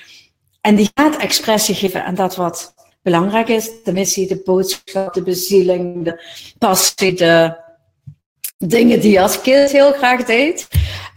En 0.61 0.75
die 0.75 0.91
gaat 0.95 1.17
expressie 1.17 1.75
geven 1.75 2.05
aan 2.05 2.15
dat 2.15 2.37
wat 2.37 2.75
belangrijk 3.03 3.49
is. 3.49 3.71
De 3.85 3.93
missie, 3.93 4.29
de 4.29 4.43
boodschap, 4.45 5.15
de 5.15 5.23
bezieling, 5.23 6.05
de 6.05 6.23
passie, 6.59 7.15
de 7.15 7.63
dingen 8.67 9.01
die 9.01 9.13
je 9.13 9.21
als 9.21 9.41
kind 9.41 9.71
heel 9.71 9.93
graag 9.93 10.25
deed. 10.25 10.69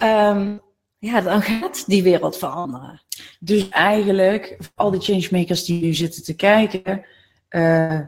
Um, 0.04 0.62
ja, 1.00 1.22
dan 1.22 1.42
gaat 1.42 1.84
die 1.88 2.04
wereld 2.04 2.38
veranderen. 2.38 3.02
Dus 3.40 3.70
eigenlijk, 3.70 4.58
al 4.76 4.92
die 4.92 5.02
changemakers 5.02 5.66
die 5.66 5.82
nu 5.82 5.94
zitten 5.94 6.24
te 6.24 6.36
kijken, 6.36 7.06
uh, 7.50 8.00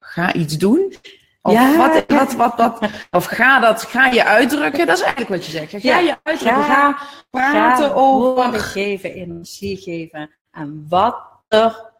ga 0.00 0.32
iets 0.32 0.58
doen. 0.58 0.94
Of, 1.42 1.52
ja, 1.52 1.76
wat, 1.76 2.04
wat, 2.06 2.32
wat, 2.34 2.56
wat, 2.56 2.90
of 3.10 3.24
ga, 3.24 3.60
dat, 3.60 3.82
ga 3.82 4.06
je 4.06 4.24
uitdrukken, 4.24 4.86
dat 4.86 4.96
is 4.96 5.02
eigenlijk 5.02 5.30
wat 5.30 5.44
je 5.44 5.50
zegt. 5.50 5.70
Ga 5.70 5.78
ja, 5.82 5.98
je 5.98 6.16
uitdrukken, 6.22 6.64
ga, 6.64 6.92
ga 6.92 7.06
praten 7.30 7.88
ga 7.88 7.94
over... 7.94 8.60
geven, 8.60 9.12
energie 9.12 9.76
geven 9.76 10.30
aan 10.50 10.86
wat 10.88 11.16
er 11.48 11.92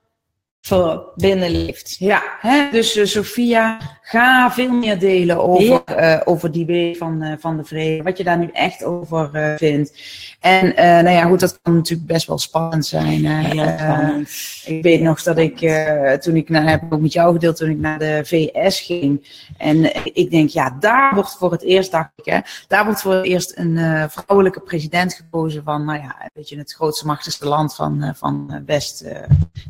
voor 0.68 1.12
binnenleeft. 1.16 1.96
Ja, 1.98 2.22
hè? 2.40 2.70
dus 2.70 2.96
uh, 2.96 3.04
Sophia, 3.04 3.78
ga 4.02 4.50
veel 4.52 4.72
meer 4.72 4.98
delen 4.98 5.38
over, 5.38 5.82
uh, 5.90 6.20
over 6.24 6.52
die 6.52 6.66
week 6.66 6.96
van, 6.96 7.24
uh, 7.24 7.32
van 7.38 7.56
de 7.56 7.64
vrede. 7.64 8.02
Wat 8.02 8.18
je 8.18 8.24
daar 8.24 8.38
nu 8.38 8.48
echt 8.52 8.84
over 8.84 9.54
vindt. 9.58 9.92
En 10.40 10.74
nou 10.76 11.10
ja, 11.16 11.22
goed, 11.22 11.40
dat 11.40 11.58
kan 11.62 11.74
natuurlijk 11.74 12.08
best 12.08 12.26
wel 12.26 12.38
spannend 12.38 12.86
zijn. 12.86 13.18
spannend. 13.78 14.28
ik 14.64 14.82
weet 14.82 15.00
nog 15.00 15.22
dat 15.22 15.38
ik, 15.38 15.58
toen 16.20 16.36
ik 16.36 16.48
naar, 16.48 16.68
heb 16.68 16.82
ook 16.90 17.00
met 17.00 17.12
jou 17.12 17.32
gedeeld, 17.32 17.56
toen 17.56 17.70
ik 17.70 17.78
naar 17.78 17.98
de 17.98 18.20
VS 18.24 18.80
ging. 18.80 19.28
En 19.56 20.04
ik 20.14 20.30
denk, 20.30 20.48
ja, 20.48 20.76
daar 20.80 21.14
wordt 21.14 21.36
voor 21.36 21.52
het 21.52 21.62
eerst, 21.62 21.90
dacht 21.90 22.10
ik, 22.16 22.24
hè, 22.24 22.38
daar 22.66 22.84
wordt 22.84 23.00
voor 23.00 23.14
het 23.14 23.24
eerst 23.24 23.52
een 23.56 24.10
vrouwelijke 24.10 24.60
president 24.60 25.14
gekozen 25.14 25.62
van, 25.64 25.84
nou 25.84 25.98
ja, 25.98 26.30
weet 26.34 26.48
je, 26.48 26.58
het 26.58 26.72
grootste, 26.72 27.06
machtigste 27.06 27.46
land 27.46 27.74
van, 27.74 28.12
van, 28.16 28.62
West, 28.66 29.04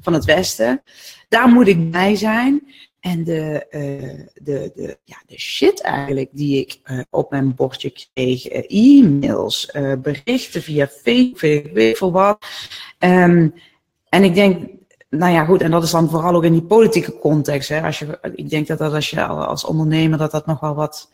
van 0.02 0.12
het 0.12 0.24
Westen. 0.24 0.82
Daar 1.28 1.48
moet 1.48 1.66
ik 1.66 1.90
bij 1.90 2.16
zijn. 2.16 2.74
En 3.00 3.24
de, 3.24 3.66
uh, 3.70 4.26
de, 4.34 4.72
de, 4.74 4.98
ja, 5.04 5.16
de 5.26 5.38
shit 5.38 5.80
eigenlijk 5.80 6.28
die 6.32 6.60
ik 6.60 6.80
uh, 6.84 7.00
op 7.10 7.30
mijn 7.30 7.54
bordje 7.54 7.92
kreeg, 8.14 8.52
uh, 8.52 8.62
e-mails, 8.68 9.70
berichten 10.02 10.62
via 10.62 10.86
Facebook, 10.86 11.40
weet 11.72 11.98
veel 11.98 12.12
wat. 12.12 12.46
Um, 12.98 13.54
en 14.08 14.24
ik 14.24 14.34
denk, 14.34 14.70
nou 15.10 15.32
ja, 15.32 15.44
goed, 15.44 15.62
en 15.62 15.70
dat 15.70 15.82
is 15.82 15.90
dan 15.90 16.10
vooral 16.10 16.34
ook 16.34 16.44
in 16.44 16.52
die 16.52 16.62
politieke 16.62 17.18
context. 17.18 17.68
Hè. 17.68 17.82
Als 17.82 17.98
je, 17.98 18.18
ik 18.34 18.50
denk 18.50 18.66
dat 18.66 18.78
dat 18.78 18.92
als 18.92 19.10
je 19.10 19.26
als 19.26 19.64
ondernemer 19.64 20.18
dat 20.18 20.30
dat 20.30 20.46
nog 20.46 20.60
wel 20.60 20.74
wat 20.74 21.10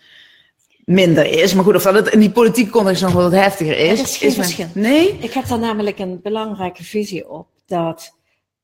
minder 0.84 1.26
is. 1.26 1.54
Maar 1.54 1.64
goed, 1.64 1.74
of 1.74 1.82
dat 1.82 1.94
het 1.94 2.08
in 2.08 2.20
die 2.20 2.30
politieke 2.30 2.70
context 2.70 3.02
nog 3.02 3.12
wel 3.12 3.22
wat 3.22 3.40
heftiger 3.40 3.78
is. 3.78 4.00
Is 4.00 4.16
geen 4.16 4.32
verschil. 4.32 4.66
Nee? 4.74 5.18
Ik 5.20 5.32
heb 5.32 5.48
daar 5.48 5.58
namelijk 5.58 5.98
een 5.98 6.20
belangrijke 6.22 6.84
visie 6.84 7.30
op. 7.30 7.46
Dat 7.66 8.13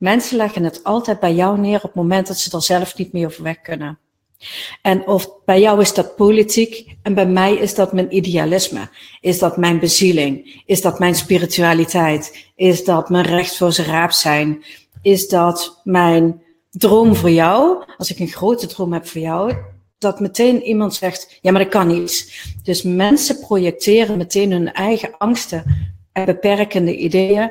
Mensen 0.01 0.37
leggen 0.37 0.65
het 0.65 0.85
altijd 0.85 1.21
bij 1.21 1.35
jou 1.35 1.59
neer 1.59 1.77
op 1.77 1.83
het 1.83 1.95
moment 1.95 2.27
dat 2.27 2.39
ze 2.39 2.57
er 2.57 2.63
zelf 2.63 2.97
niet 2.97 3.13
meer 3.13 3.27
over 3.27 3.43
weg 3.43 3.61
kunnen. 3.61 3.99
En 4.83 5.07
of 5.07 5.45
bij 5.45 5.61
jou 5.61 5.81
is 5.81 5.95
dat 5.95 6.17
politiek 6.17 6.97
en 7.03 7.15
bij 7.15 7.27
mij 7.27 7.55
is 7.55 7.75
dat 7.75 7.93
mijn 7.93 8.17
idealisme. 8.17 8.89
Is 9.21 9.39
dat 9.39 9.57
mijn 9.57 9.79
bezieling? 9.79 10.63
Is 10.67 10.81
dat 10.81 10.99
mijn 10.99 11.15
spiritualiteit? 11.15 12.51
Is 12.55 12.85
dat 12.85 13.11
mijn 13.11 13.25
recht 13.25 13.57
voor 13.57 13.73
zijn 13.73 13.87
raap 13.87 14.13
zijn? 14.13 14.65
Is 15.03 15.29
dat 15.29 15.81
mijn 15.85 16.43
droom 16.71 17.17
voor 17.17 17.31
jou? 17.31 17.85
Als 17.97 18.11
ik 18.11 18.19
een 18.19 18.29
grote 18.29 18.67
droom 18.67 18.93
heb 18.93 19.07
voor 19.07 19.21
jou, 19.21 19.55
dat 19.99 20.21
meteen 20.21 20.63
iemand 20.63 20.95
zegt, 20.95 21.39
ja, 21.41 21.51
maar 21.51 21.63
dat 21.63 21.71
kan 21.71 21.87
niet. 21.87 22.43
Dus 22.63 22.83
mensen 22.83 23.39
projecteren 23.39 24.19
meteen 24.19 24.53
hun 24.53 24.73
eigen 24.73 25.17
angsten 25.19 25.93
en 26.13 26.25
beperkende 26.25 26.97
ideeën 26.97 27.51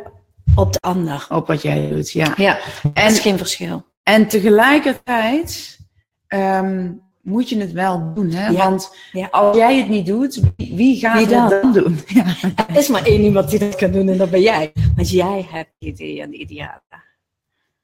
op 0.59 0.73
de 0.73 0.79
ander. 0.79 1.27
Op 1.29 1.47
wat 1.47 1.61
jij 1.61 1.89
doet, 1.89 2.11
ja. 2.11 2.33
Ja, 2.35 2.59
en, 2.83 2.91
dat 2.93 3.11
is 3.11 3.19
geen 3.19 3.37
verschil. 3.37 3.85
En 4.03 4.27
tegelijkertijd 4.27 5.79
um, 6.27 7.01
moet 7.21 7.49
je 7.49 7.57
het 7.57 7.71
wel 7.71 8.13
doen, 8.13 8.31
hè? 8.31 8.53
Want 8.53 8.95
als 9.31 9.57
jij 9.57 9.77
het 9.77 9.89
niet 9.89 10.05
doet, 10.05 10.41
wie 10.55 10.99
gaat 10.99 11.27
wie 11.27 11.35
het 11.35 11.61
dan 11.61 11.73
doen? 11.73 11.99
Ja. 12.07 12.35
Er 12.67 12.77
is 12.77 12.87
maar 12.87 13.05
één 13.05 13.21
iemand 13.21 13.49
die 13.49 13.59
dat 13.59 13.75
kan 13.75 13.91
doen 13.91 14.09
en 14.09 14.17
dat 14.17 14.29
ben 14.29 14.41
jij. 14.41 14.71
Want 14.95 15.09
jij 15.09 15.47
hebt 15.51 15.73
ideeën 15.79 16.23
en 16.23 16.41
idealen. 16.41 17.03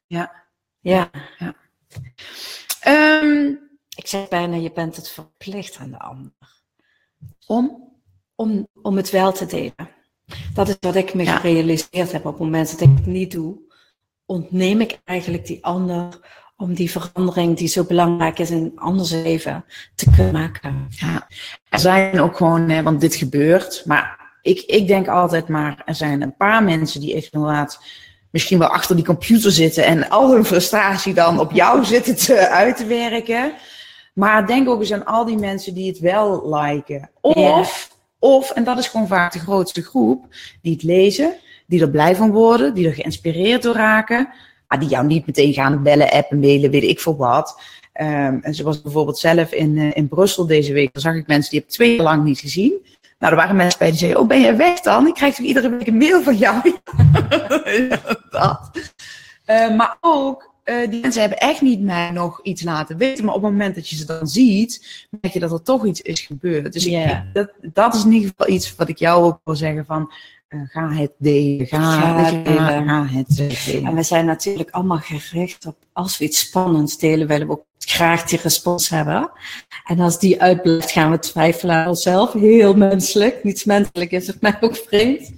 Ja. 0.07 0.31
Ja. 0.79 1.09
ja. 1.37 1.55
Um, 3.21 3.59
ik 3.95 4.07
zeg 4.07 4.27
bijna, 4.27 4.55
je 4.55 4.71
bent 4.71 4.95
het 4.95 5.09
verplicht 5.09 5.77
aan 5.77 5.91
de 5.91 5.99
ander. 5.99 6.31
Om? 7.47 7.93
Om, 8.35 8.67
om 8.81 8.95
het 8.95 9.09
wel 9.09 9.31
te 9.31 9.45
delen. 9.45 9.94
Dat 10.53 10.67
is 10.67 10.75
wat 10.79 10.95
ik 10.95 11.13
me 11.13 11.25
gerealiseerd 11.25 12.11
heb 12.11 12.25
op 12.25 12.31
het 12.31 12.41
moment 12.41 12.71
dat 12.71 12.81
ik 12.81 12.95
het 12.95 13.05
niet 13.05 13.31
doe. 13.31 13.57
Ontneem 14.25 14.81
ik 14.81 14.99
eigenlijk 15.03 15.45
die 15.45 15.65
ander 15.65 16.19
om 16.57 16.73
die 16.73 16.91
verandering 16.91 17.57
die 17.57 17.67
zo 17.67 17.83
belangrijk 17.83 18.39
is 18.39 18.49
in 18.49 18.71
anders 18.75 19.11
leven 19.11 19.65
te 19.95 20.09
kunnen 20.15 20.33
maken. 20.33 20.87
Ja, 20.89 21.27
er 21.69 21.79
zijn 21.79 22.21
ook 22.21 22.37
gewoon, 22.37 22.83
want 22.83 23.01
dit 23.01 23.15
gebeurt, 23.15 23.81
maar 23.85 24.33
ik, 24.41 24.61
ik 24.61 24.87
denk 24.87 25.07
altijd 25.07 25.47
maar, 25.47 25.81
er 25.85 25.95
zijn 25.95 26.21
een 26.21 26.35
paar 26.35 26.63
mensen 26.63 27.01
die 27.01 27.15
echt 27.15 27.33
inderdaad 27.33 27.79
misschien 28.29 28.59
wel 28.59 28.67
achter 28.67 28.95
die 28.95 29.05
computer 29.05 29.51
zitten 29.51 29.85
en 29.85 30.09
al 30.09 30.31
hun 30.31 30.45
frustratie 30.45 31.13
dan 31.13 31.39
op 31.39 31.51
jou 31.51 31.85
zitten 31.95 32.15
te, 32.15 32.49
uit 32.49 32.77
te 32.77 32.85
werken. 32.85 33.53
Maar 34.13 34.47
denk 34.47 34.69
ook 34.69 34.79
eens 34.79 34.93
aan 34.93 35.05
al 35.05 35.25
die 35.25 35.37
mensen 35.37 35.73
die 35.73 35.87
het 35.87 35.99
wel 35.99 36.55
liken. 36.55 37.09
Of 37.21 37.94
of, 38.25 38.51
en 38.51 38.63
dat 38.63 38.77
is 38.77 38.87
gewoon 38.87 39.07
vaak 39.07 39.33
de 39.33 39.39
grootste 39.39 39.81
groep, 39.81 40.25
die 40.61 40.73
het 40.73 40.83
lezen, 40.83 41.33
die 41.65 41.81
er 41.81 41.89
blij 41.89 42.15
van 42.15 42.31
worden, 42.31 42.73
die 42.73 42.87
er 42.87 42.93
geïnspireerd 42.93 43.63
door 43.63 43.75
raken, 43.75 44.29
maar 44.67 44.79
die 44.79 44.89
jou 44.89 45.05
niet 45.05 45.25
meteen 45.25 45.53
gaan 45.53 45.83
bellen, 45.83 46.11
appen, 46.11 46.39
mailen, 46.39 46.71
weet 46.71 46.83
ik 46.83 46.99
veel 46.99 47.15
wat. 47.17 47.61
Um, 48.01 48.39
en 48.41 48.55
zoals 48.55 48.81
bijvoorbeeld 48.81 49.17
zelf 49.17 49.51
in, 49.51 49.75
uh, 49.75 49.91
in 49.93 50.07
Brussel 50.07 50.45
deze 50.45 50.73
week, 50.73 50.93
dan 50.93 51.01
zag 51.01 51.15
ik 51.15 51.27
mensen 51.27 51.51
die 51.51 51.59
heb 51.59 51.69
twee 51.69 51.95
jaar 51.95 52.03
lang 52.03 52.23
niet 52.23 52.39
gezien. 52.39 52.73
Nou, 53.19 53.33
er 53.33 53.39
waren 53.39 53.55
mensen 53.55 53.79
bij 53.79 53.89
die 53.89 53.97
zeiden, 53.97 54.21
oh 54.21 54.27
ben 54.27 54.41
je 54.41 54.55
weg 54.55 54.79
dan? 54.79 55.07
Ik 55.07 55.13
krijg 55.13 55.35
toch 55.35 55.45
iedere 55.45 55.69
week 55.69 55.87
een 55.87 55.97
mail 55.97 56.21
van 56.21 56.35
jou? 56.35 56.61
Uh, 59.49 59.75
maar 59.75 59.97
ook 60.01 60.54
uh, 60.65 60.89
die 60.89 61.01
mensen 61.01 61.21
hebben 61.21 61.39
echt 61.39 61.61
niet 61.61 61.81
mij 61.81 62.11
nog 62.11 62.39
iets 62.43 62.63
laten 62.63 62.97
weten. 62.97 63.25
Maar 63.25 63.33
op 63.33 63.41
het 63.41 63.51
moment 63.51 63.75
dat 63.75 63.89
je 63.89 63.95
ze 63.95 64.05
dan 64.05 64.27
ziet, 64.27 65.05
merk 65.21 65.33
je 65.33 65.39
dat 65.39 65.51
er 65.51 65.61
toch 65.61 65.85
iets 65.85 66.01
is 66.01 66.21
gebeurd. 66.21 66.73
Dus 66.73 66.85
ik, 66.85 67.23
dat, 67.33 67.51
dat 67.61 67.95
is 67.95 68.03
in 68.03 68.11
ieder 68.11 68.29
geval 68.29 68.53
iets 68.53 68.75
wat 68.75 68.89
ik 68.89 68.97
jou 68.97 69.23
ook 69.23 69.39
wil 69.43 69.55
zeggen 69.55 69.85
van... 69.85 70.13
Uh, 70.49 70.61
ga 70.65 70.91
het 70.91 71.11
delen, 71.17 71.67
ga, 71.67 71.77
ga, 71.77 72.23
ga, 72.23 73.05
het 73.05 73.35
delen. 73.35 73.85
En 73.85 73.95
we 73.95 74.03
zijn 74.03 74.25
natuurlijk 74.25 74.69
allemaal 74.69 74.99
gericht 75.01 75.65
op, 75.65 75.75
als 75.93 76.17
we 76.17 76.25
iets 76.25 76.39
spannends 76.39 76.97
delen, 76.97 77.27
willen 77.27 77.47
we 77.47 77.53
ook 77.53 77.65
graag 77.77 78.23
die 78.23 78.39
respons 78.41 78.89
hebben. 78.89 79.31
En 79.85 79.99
als 79.99 80.19
die 80.19 80.41
uitblijft, 80.41 80.91
gaan 80.91 81.11
we 81.11 81.19
twijfelen 81.19 81.75
aan 81.75 81.87
onszelf. 81.87 82.33
Heel 82.33 82.73
menselijk. 82.75 83.43
Niets 83.43 83.63
menselijk 83.63 84.11
is 84.11 84.27
het 84.27 84.41
mij 84.41 84.57
ook 84.59 84.75
vreemd. 84.75 85.33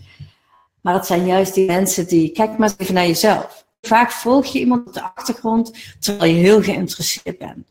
Maar 0.82 0.94
het 0.94 1.06
zijn 1.06 1.26
juist 1.26 1.54
die 1.54 1.66
mensen 1.66 2.08
die, 2.08 2.32
kijk 2.32 2.58
maar 2.58 2.70
eens 2.70 2.78
even 2.78 2.94
naar 2.94 3.08
jezelf 3.08 3.67
Vaak 3.88 4.12
volg 4.12 4.46
je 4.46 4.60
iemand 4.60 4.88
op 4.88 4.94
de 4.94 5.02
achtergrond 5.02 5.74
terwijl 6.00 6.34
je 6.34 6.40
heel 6.40 6.62
geïnteresseerd 6.62 7.38
bent. 7.38 7.68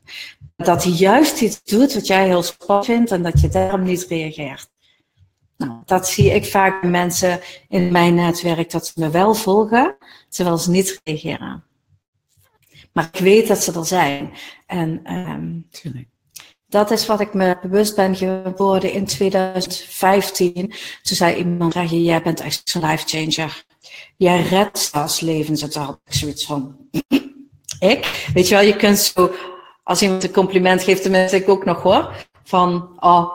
Dat 0.57 0.85
hij 0.85 0.93
juist 0.93 1.41
iets 1.41 1.63
doet 1.63 1.95
wat 1.95 2.07
jij 2.07 2.27
heel 2.27 2.43
spannend 2.43 2.87
vindt 2.87 3.11
en 3.11 3.23
dat 3.23 3.41
je 3.41 3.49
daarom 3.49 3.83
niet 3.83 4.07
reageert. 4.09 4.69
Nou, 5.57 5.73
dat 5.85 6.09
zie 6.09 6.35
ik 6.35 6.45
vaak 6.45 6.81
bij 6.81 6.91
mensen 6.91 7.41
in 7.69 7.93
mijn 7.93 8.15
netwerk, 8.15 8.71
dat 8.71 8.87
ze 8.87 8.93
me 8.97 9.11
wel 9.11 9.35
volgen, 9.35 9.97
terwijl 10.29 10.59
ze 10.59 10.71
niet 10.71 11.01
reageren. 11.05 11.65
Maar 12.93 13.09
ik 13.13 13.21
weet 13.21 13.49
dat 13.49 13.63
ze 13.63 13.73
er 13.73 13.87
zijn. 13.87 14.33
En 14.67 15.13
um, 15.13 15.69
dat 16.69 16.91
is 16.91 17.07
wat 17.07 17.21
ik 17.21 17.35
me 17.35 17.59
bewust 17.63 17.97
ben 17.97 18.17
geworden 18.17 18.93
in 18.93 19.07
2015. 19.07 20.55
Toen 21.03 21.17
zei 21.17 21.37
iemand, 21.37 21.75
jij 21.91 22.23
bent 22.23 22.41
echt 22.41 22.75
een 22.75 22.85
life 22.87 23.07
changer 23.07 23.65
jij 24.17 24.43
redt 24.43 24.79
zelfs 24.79 25.21
levens. 25.21 25.63
En 25.63 25.71
toen 25.71 25.83
had 25.83 26.01
ik 26.05 26.15
zoiets 26.15 26.47
van, 26.47 26.77
ik? 27.79 28.31
Weet 28.35 28.49
je 28.49 28.55
wel, 28.55 28.65
je 28.65 28.77
kunt 28.77 28.99
zo, 28.99 29.31
als 29.83 30.03
iemand 30.03 30.23
een 30.25 30.31
compliment 30.31 30.83
geeft, 30.83 31.03
tenminste 31.03 31.37
ik 31.37 31.49
ook 31.49 31.65
nog 31.65 31.83
hoor. 31.83 32.27
van, 32.45 32.97
oh, 33.01 33.31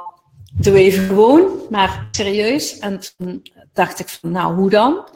doe 0.54 0.78
even 0.78 1.08
gewoon, 1.08 1.50
maar 1.70 2.08
serieus. 2.12 2.80
En 2.80 3.00
toen 3.18 3.42
dacht 3.74 4.00
ik 4.00 4.10
van, 4.10 4.32
nou, 4.32 4.56
hoe 4.56 4.70
dan? 4.70 5.08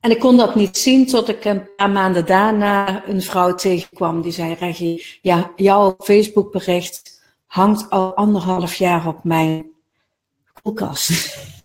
En 0.00 0.10
ik 0.10 0.18
kon 0.18 0.36
dat 0.36 0.54
niet 0.54 0.78
zien 0.78 1.06
tot 1.06 1.28
ik 1.28 1.44
een 1.44 1.74
paar 1.76 1.90
maanden 1.90 2.26
daarna 2.26 3.06
een 3.08 3.22
vrouw 3.22 3.54
tegenkwam 3.54 4.22
die 4.22 4.32
zei, 4.32 4.54
Reggie, 4.54 5.18
ja, 5.22 5.52
jouw 5.56 5.94
Facebookbericht 5.98 7.22
hangt 7.46 7.90
al 7.90 8.14
anderhalf 8.14 8.74
jaar 8.74 9.06
op 9.06 9.24
mijn 9.24 9.66
koelkast. 10.62 11.10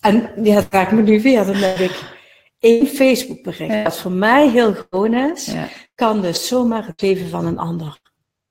en 0.00 0.30
ja, 0.42 0.54
dat 0.70 0.82
ik 0.82 0.92
me 0.92 1.02
nu 1.02 1.22
weer. 1.22 1.44
Dan 1.44 1.58
denk 1.58 1.78
ik, 1.78 2.18
één 2.58 2.86
Facebookbericht, 2.86 3.84
dat 3.84 3.98
voor 3.98 4.12
mij 4.12 4.48
heel 4.48 4.74
gewoon 4.74 5.14
is, 5.14 5.54
kan 5.94 6.20
dus 6.20 6.46
zomaar 6.46 6.86
het 6.86 7.00
leven 7.00 7.28
van 7.28 7.46
een 7.46 7.58
ander 7.58 7.98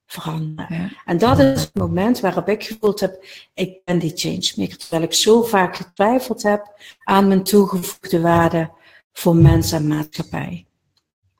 veranderen. 0.06 0.92
En 1.06 1.18
dat 1.18 1.40
is 1.40 1.62
het 1.62 1.76
moment 1.76 2.20
waarop 2.20 2.50
ik 2.50 2.64
gevoeld 2.64 3.00
heb, 3.00 3.26
ik 3.54 3.82
ben 3.86 4.00
die 4.00 4.12
changemaker. 4.16 4.78
Terwijl 4.78 5.04
ik 5.04 5.14
zo 5.14 5.44
vaak 5.44 5.76
getwijfeld 5.76 6.44
heb 6.44 6.80
aan 7.04 7.28
mijn 7.28 7.44
toegevoegde 7.44 8.22
waarde 8.22 8.70
voor 9.14 9.36
mensen 9.36 9.78
en 9.78 9.88
maatschappij. 9.88 10.66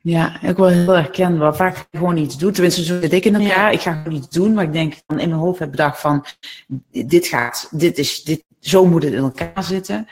Ja, 0.02 0.42
ik 0.42 0.56
wil 0.56 0.68
heel 0.68 0.96
herkenbaar. 0.96 1.56
Vaak 1.56 1.88
gewoon 1.92 2.18
iets 2.18 2.38
doen. 2.38 2.52
Tenminste, 2.52 2.84
zo 2.84 3.00
zit 3.00 3.14
ik 3.14 3.26
in 3.26 3.36
elkaar. 3.36 3.74
Ik 3.74 3.82
ga 3.82 3.94
gewoon 3.94 4.18
iets 4.18 4.30
doen, 4.30 4.54
maar 4.54 4.64
ik 4.64 4.74
denk 4.74 4.94
dan 5.06 5.20
in 5.20 5.30
mijn 5.30 5.42
hoofd 5.42 5.60
heb 5.60 5.72
bedacht 5.72 6.00
van, 6.00 6.26
dit 6.90 7.28
gaat, 7.28 7.68
dit 7.72 7.98
is, 7.98 8.24
dit, 8.24 8.44
zo 8.60 8.86
moet 8.86 9.04
het 9.04 9.14
in 9.14 9.20
elkaar 9.20 9.64
zitten. 9.64 10.08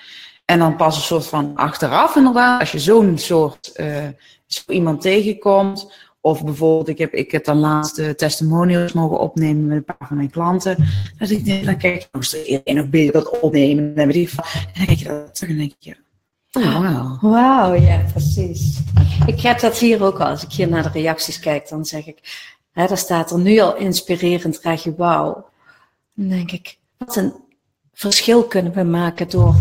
En 0.46 0.60
dan 0.60 0.75
pas 0.75 0.96
een 0.96 1.01
soort 1.01 1.27
van 1.27 1.56
achteraf 1.56 2.16
inderdaad, 2.16 2.60
als 2.60 2.72
je 2.72 2.80
zo'n 2.80 3.18
soort, 3.18 3.72
uh, 3.75 4.08
zo 4.46 4.62
iemand 4.68 5.01
tegenkomt, 5.01 5.92
of 6.22 6.44
bijvoorbeeld, 6.44 6.88
ik 6.88 6.98
heb, 6.98 7.13
ik 7.13 7.32
heb 7.32 7.46
dan 7.46 7.58
laatste 7.58 8.16
testimonials 8.16 8.94
mogen 8.94 9.20
opnemen 9.20 9.66
met 9.68 9.77
een 9.77 9.84
paar 9.84 10.08
van 10.08 10.18
mijn 10.18 10.30
klanten. 10.30 10.88
Dus 11.18 11.32
ik 11.32 11.46
denk, 11.46 11.66
dan 11.66 11.77
kijk 11.77 12.01
je 12.01 12.08
nog 12.12 12.34
eens 12.34 12.63
nog 12.63 12.89
beter 12.89 13.13
dat 13.13 13.39
opnemen. 13.39 14.10
Die 14.10 14.30
en 14.38 14.56
dan 14.74 14.86
kijk 14.86 15.00
je 15.00 15.06
dat 15.06 15.36
terug 15.36 15.50
en 15.50 15.58
denk 15.58 15.74
je, 15.80 15.96
oh, 16.51 16.80
wauw. 16.80 17.18
Wauw, 17.22 17.74
ja, 17.74 18.04
precies. 18.12 18.80
Ik 19.25 19.42
heb 19.42 19.60
dat 19.60 19.77
hier 19.77 20.04
ook 20.04 20.20
al. 20.20 20.27
Als 20.27 20.44
ik 20.44 20.51
hier 20.51 20.68
naar 20.68 20.84
de 20.84 21.00
reacties 21.00 21.39
kijk, 21.39 21.70
dan 21.70 21.86
zeg 21.86 22.08
ik, 22.08 22.50
hè, 22.72 22.88
daar 22.88 22.98
staat 22.98 23.32
er 23.32 23.39
nu 23.39 23.60
al 23.60 23.75
inspirerend, 23.75 24.60
krijg 24.60 24.84
je 24.84 24.96
wauw. 24.96 25.50
Dan 26.13 26.27
denk 26.27 26.51
ik, 26.51 26.77
wat 26.98 27.16
een 27.16 27.34
verschil 27.98 28.44
kunnen 28.44 28.74
we 28.74 28.84
maken 28.84 29.30
door 29.30 29.56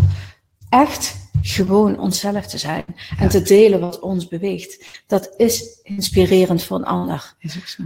echt 0.69 1.16
gewoon 1.43 1.99
onszelf 1.99 2.47
te 2.47 2.59
zijn 2.59 2.85
en 3.19 3.28
te 3.28 3.43
delen 3.43 3.81
wat 3.81 4.00
ons 4.00 4.28
beweegt. 4.28 5.02
Dat 5.07 5.35
is 5.37 5.81
inspirerend 5.83 6.62
voor 6.62 6.76
een 6.76 6.85
ander. 6.85 7.35
Is 7.38 7.57
ook 7.57 7.66
zo. 7.66 7.83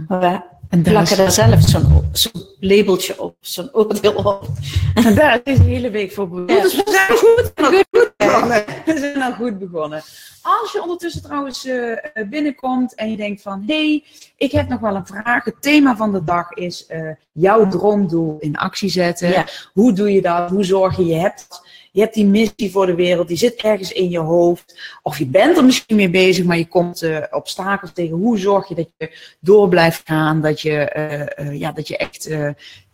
En 0.71 0.81
plakken 0.81 1.17
daar 1.17 1.31
zelf 1.31 1.61
zo'n 1.61 2.09
zo 2.13 2.29
labeltje 2.59 3.21
op, 3.21 3.35
zo'n 3.39 3.69
oordeel 3.73 4.13
op. 4.13 4.47
En 4.93 5.15
daar 5.15 5.39
is 5.43 5.57
de 5.57 5.63
hele 5.63 5.89
week 5.89 6.11
voor 6.11 6.29
begonnen. 6.29 6.61
Dus 6.61 6.75
we 6.75 6.83
zijn 6.85 7.17
goed, 7.17 7.51
goed 7.91 8.13
begonnen. 8.17 8.63
We 8.85 8.97
zijn 8.97 9.17
nou 9.17 9.33
goed 9.33 9.59
begonnen. 9.59 10.01
Als 10.41 10.71
je 10.71 10.81
ondertussen 10.81 11.21
trouwens 11.21 11.65
uh, 11.65 11.97
binnenkomt 12.29 12.95
en 12.95 13.09
je 13.09 13.17
denkt 13.17 13.41
van, 13.41 13.63
hé, 13.67 13.87
hey, 13.87 14.03
ik 14.37 14.51
heb 14.51 14.69
nog 14.69 14.79
wel 14.79 14.95
een 14.95 15.05
vraag. 15.05 15.43
Het 15.43 15.61
thema 15.61 15.95
van 15.95 16.11
de 16.11 16.23
dag 16.23 16.51
is 16.51 16.85
uh, 16.89 17.09
jouw 17.31 17.67
droomdoel 17.67 18.37
in 18.39 18.57
actie 18.57 18.89
zetten. 18.89 19.45
Hoe 19.73 19.93
doe 19.93 20.11
je 20.13 20.21
dat? 20.21 20.49
Hoe 20.49 20.63
zorg 20.63 20.97
je 20.97 21.05
je 21.05 21.15
hebt 21.15 21.61
je 21.91 22.01
hebt 22.01 22.13
die 22.13 22.25
missie 22.25 22.71
voor 22.71 22.85
de 22.85 22.95
wereld, 22.95 23.27
die 23.27 23.37
zit 23.37 23.55
ergens 23.55 23.91
in 23.91 24.09
je 24.09 24.19
hoofd. 24.19 24.79
Of 25.01 25.17
je 25.17 25.25
bent 25.25 25.57
er 25.57 25.65
misschien 25.65 25.95
mee 25.95 26.09
bezig, 26.09 26.45
maar 26.45 26.57
je 26.57 26.67
komt 26.67 27.03
uh, 27.03 27.23
obstakels 27.31 27.93
tegen. 27.93 28.17
Hoe 28.17 28.37
zorg 28.37 28.67
je 28.67 28.75
dat 28.75 28.89
je 28.97 29.17
door 29.39 29.69
blijft 29.69 30.01
gaan, 30.05 30.41
dat 30.41 30.61
je, 30.61 30.95
uh, 31.37 31.47
uh, 31.47 31.59
ja, 31.59 31.71
dat 31.71 31.87
je 31.87 31.97
echt 31.97 32.29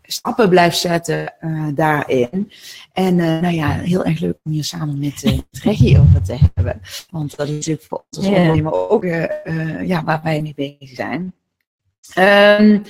stappen 0.01 0.49
blijft 0.49 0.77
zetten 0.77 1.33
daarin. 1.75 2.51
En 2.93 3.15
nou 3.15 3.53
ja, 3.53 3.69
heel 3.69 4.05
erg 4.05 4.19
leuk 4.19 4.37
om 4.43 4.51
hier 4.51 4.63
samen 4.63 4.99
met, 4.99 5.23
uh, 5.25 5.39
Reggie 5.63 5.99
over 5.99 6.21
te 6.21 6.37
hebben. 6.53 6.81
Want 7.09 7.35
dat 7.37 7.47
is 7.47 7.53
natuurlijk 7.53 7.85
voor 7.87 8.03
ons 8.09 8.17
als 8.17 8.27
ondernemer 8.27 8.89
ook 8.89 9.03
ja, 9.85 10.03
waar 10.03 10.21
wij 10.23 10.41
mee 10.41 10.53
bezig 10.55 10.95
zijn. 10.95 11.33
Um, 12.17 12.83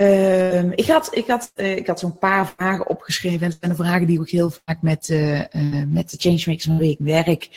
Uh, 0.00 0.70
ik 0.70 0.86
had, 0.86 1.08
ik 1.12 1.26
had, 1.26 1.52
uh, 1.56 1.76
ik 1.76 1.86
had 1.86 1.98
zo'n 1.98 2.18
paar 2.18 2.52
vragen 2.56 2.88
opgeschreven. 2.88 3.40
En 3.40 3.48
dat 3.48 3.56
zijn 3.60 3.70
de 3.70 3.82
vragen 3.82 4.06
die 4.06 4.22
ik 4.22 4.30
heel 4.30 4.50
vaak 4.50 4.82
met, 4.82 5.08
uh, 5.08 5.40
met 5.88 6.10
de 6.10 6.16
Changemakers 6.18 6.64
van 6.64 6.78
Week 6.78 6.98
werk 6.98 7.48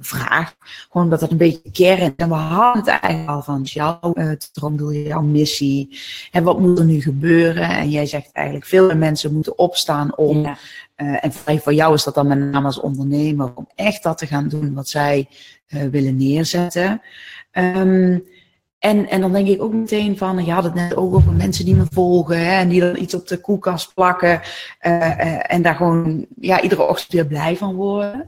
vraag. 0.00 0.54
Gewoon 0.58 1.02
omdat 1.02 1.20
dat 1.20 1.30
een 1.30 1.36
beetje 1.36 1.70
kern 1.72 2.12
En 2.16 2.28
we 2.28 2.34
hadden 2.34 2.82
het 2.82 3.00
eigenlijk 3.00 3.30
al 3.30 3.42
van 3.42 3.62
jouw 3.62 4.14
droomdoel, 4.52 4.92
jouw 4.92 5.22
missie. 5.22 5.98
En 6.30 6.44
wat 6.44 6.58
moet 6.58 6.78
er 6.78 6.84
nu 6.84 7.00
gebeuren? 7.00 7.68
En 7.68 7.90
jij 7.90 8.06
zegt 8.06 8.32
eigenlijk, 8.32 8.66
veel 8.66 8.96
mensen 8.96 9.32
moeten 9.32 9.58
opstaan 9.58 10.16
om. 10.16 10.40
Ja. 10.40 10.56
en 10.96 11.32
voor 11.32 11.74
jou 11.74 11.94
is 11.94 12.04
dat 12.04 12.14
dan 12.14 12.26
met 12.26 12.38
name 12.38 12.66
als 12.66 12.80
ondernemer. 12.80 13.52
Om 13.54 13.68
echt 13.74 14.02
dat 14.02 14.18
te 14.18 14.26
gaan 14.26 14.48
doen 14.48 14.74
wat 14.74 14.88
zij 14.88 15.28
willen 15.66 16.16
neerzetten. 16.16 17.00
Um, 17.52 18.24
en, 18.82 19.08
en 19.08 19.20
dan 19.20 19.32
denk 19.32 19.48
ik 19.48 19.62
ook 19.62 19.72
meteen 19.72 20.18
van, 20.18 20.44
je 20.44 20.52
had 20.52 20.64
het 20.64 20.74
net 20.74 20.96
ook 20.96 21.14
over 21.14 21.32
mensen 21.32 21.64
die 21.64 21.74
me 21.74 21.86
volgen 21.90 22.38
hè, 22.38 22.52
en 22.52 22.68
die 22.68 22.80
dan 22.80 22.96
iets 22.96 23.14
op 23.14 23.28
de 23.28 23.36
koelkast 23.36 23.94
plakken 23.94 24.40
uh, 24.80 24.92
uh, 24.92 25.52
en 25.52 25.62
daar 25.62 25.74
gewoon 25.74 26.26
ja, 26.40 26.60
iedere 26.60 26.82
ochtend 26.82 27.12
weer 27.12 27.26
blij 27.26 27.56
van 27.56 27.74
worden. 27.74 28.26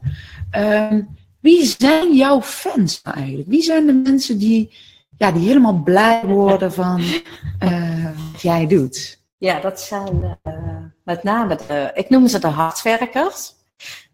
Uh, 0.57 0.93
wie 1.39 1.65
zijn 1.77 2.15
jouw 2.15 2.41
fans 2.41 3.01
nou 3.03 3.17
eigenlijk? 3.17 3.49
Wie 3.49 3.61
zijn 3.61 3.85
de 3.85 3.93
mensen 3.93 4.37
die, 4.37 4.75
ja, 5.17 5.31
die 5.31 5.47
helemaal 5.47 5.81
blij 5.83 6.21
worden 6.25 6.73
van 6.73 7.01
uh, 7.63 8.05
wat 8.31 8.41
jij 8.41 8.67
doet? 8.67 9.23
Ja, 9.37 9.59
dat 9.59 9.81
zijn 9.81 10.37
met 11.03 11.23
name 11.23 11.59
de, 11.67 11.91
ik 11.93 12.09
noem 12.09 12.27
ze 12.27 12.39
de 12.39 12.47
hardwerkers. 12.47 13.53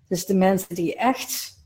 Dus 0.07 0.25
de 0.25 0.35
mensen 0.35 0.75
die 0.75 0.95
echt 0.95 1.59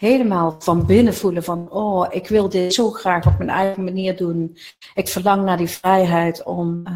helemaal 0.00 0.56
van 0.58 0.86
binnen 0.86 1.14
voelen 1.14 1.44
van, 1.44 1.70
oh, 1.70 2.06
ik 2.10 2.28
wil 2.28 2.48
dit 2.48 2.74
zo 2.74 2.90
graag 2.90 3.26
op 3.26 3.38
mijn 3.38 3.50
eigen 3.50 3.84
manier 3.84 4.16
doen. 4.16 4.58
Ik 4.94 5.08
verlang 5.08 5.44
naar 5.44 5.56
die 5.56 5.68
vrijheid 5.68 6.42
om 6.42 6.82
uh, 6.86 6.92